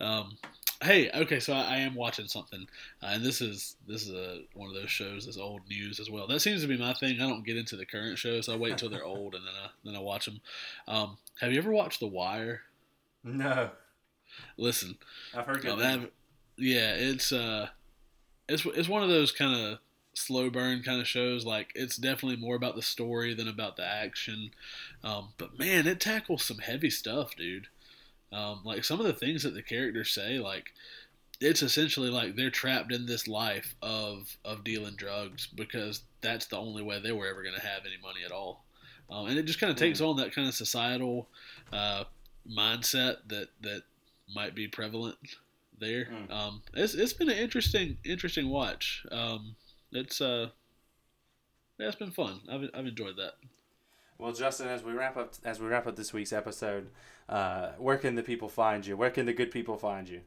[0.01, 0.37] Um,
[0.85, 2.67] hey, okay, so I, I am watching something,
[3.03, 6.11] uh, and this is this is a, one of those shows that's old news as
[6.11, 6.27] well.
[6.27, 7.21] That seems to be my thing.
[7.21, 8.49] I don't get into the current shows.
[8.49, 10.41] I wait until they're old and then I then I watch them.
[10.87, 12.63] Um, have you ever watched The Wire?
[13.25, 13.71] No,
[14.57, 14.97] Listen,
[15.35, 15.85] I've heard no, good.
[15.85, 16.11] that,
[16.57, 17.69] yeah, it's uh,
[18.49, 19.79] it's it's one of those kind of
[20.15, 21.45] slow burn kind of shows.
[21.45, 24.51] Like it's definitely more about the story than about the action.
[25.03, 27.69] Um, but man, it tackles some heavy stuff, dude.
[28.33, 30.73] Um, like some of the things that the characters say, like
[31.41, 36.57] it's essentially like they're trapped in this life of of dealing drugs because that's the
[36.57, 38.65] only way they were ever going to have any money at all.
[39.11, 41.29] Um, and it just kind of takes on that kind of societal
[41.73, 42.05] uh,
[42.51, 43.83] mindset that that
[44.35, 45.17] might be prevalent
[45.79, 46.07] there.
[46.07, 46.31] Mm.
[46.31, 49.05] Um, it's it's been an interesting interesting watch.
[49.11, 49.57] Um,
[49.93, 50.49] it's uh,
[51.79, 52.41] yeah, it's been fun.
[52.51, 53.35] I've I've enjoyed that.
[54.19, 56.91] Well, Justin, as we wrap up as we wrap up this week's episode,
[57.29, 58.97] uh, where can the people find you?
[58.97, 60.21] Where can the good people find you?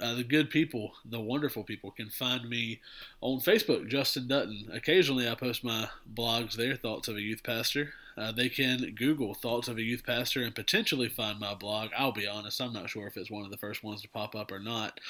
[0.00, 2.80] Uh, the good people, the wonderful people, can find me
[3.20, 4.68] on Facebook, Justin Dutton.
[4.72, 7.92] Occasionally, I post my blogs there, Thoughts of a Youth Pastor.
[8.16, 11.90] Uh, they can Google Thoughts of a Youth Pastor and potentially find my blog.
[11.96, 14.34] I'll be honest, I'm not sure if it's one of the first ones to pop
[14.34, 15.00] up or not.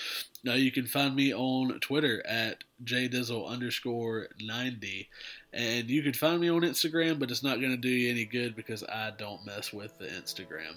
[0.45, 5.09] Now, you can find me on Twitter at jdizzle underscore 90.
[5.53, 8.25] And you can find me on Instagram, but it's not going to do you any
[8.25, 10.77] good because I don't mess with the Instagram.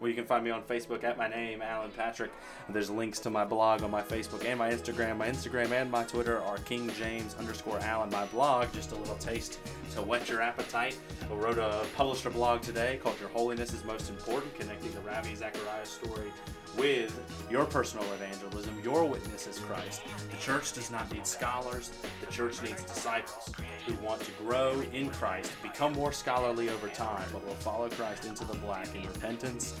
[0.00, 2.30] Well, you can find me on Facebook at my name, Alan Patrick.
[2.68, 5.16] There's links to my blog on my Facebook and my Instagram.
[5.16, 8.10] My Instagram and my Twitter are King James underscore Alan.
[8.10, 9.60] My blog, just a little taste
[9.94, 10.98] to whet your appetite.
[11.30, 15.00] I wrote a published a blog today called Your Holiness is Most Important, connecting the
[15.00, 16.32] Ravi Zacharias story
[16.76, 17.18] with
[17.50, 20.02] your personal evangelism, your witness as Christ.
[20.30, 23.52] The church does not need scholars, the church needs disciples
[23.86, 28.24] who want to grow in Christ, become more scholarly over time, but will follow Christ
[28.24, 29.74] into the black in repentance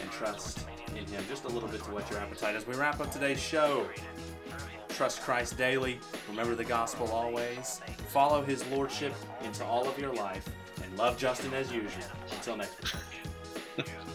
[0.00, 0.66] and trust
[0.96, 1.24] in Him.
[1.28, 3.86] Just a little bit to whet your appetite as we wrap up today's show.
[4.88, 5.98] Trust Christ daily.
[6.28, 7.80] Remember the gospel always.
[8.08, 10.46] Follow His lordship into all of your life,
[10.82, 12.04] and love Justin as usual.
[12.32, 12.94] Until next
[13.76, 13.86] week.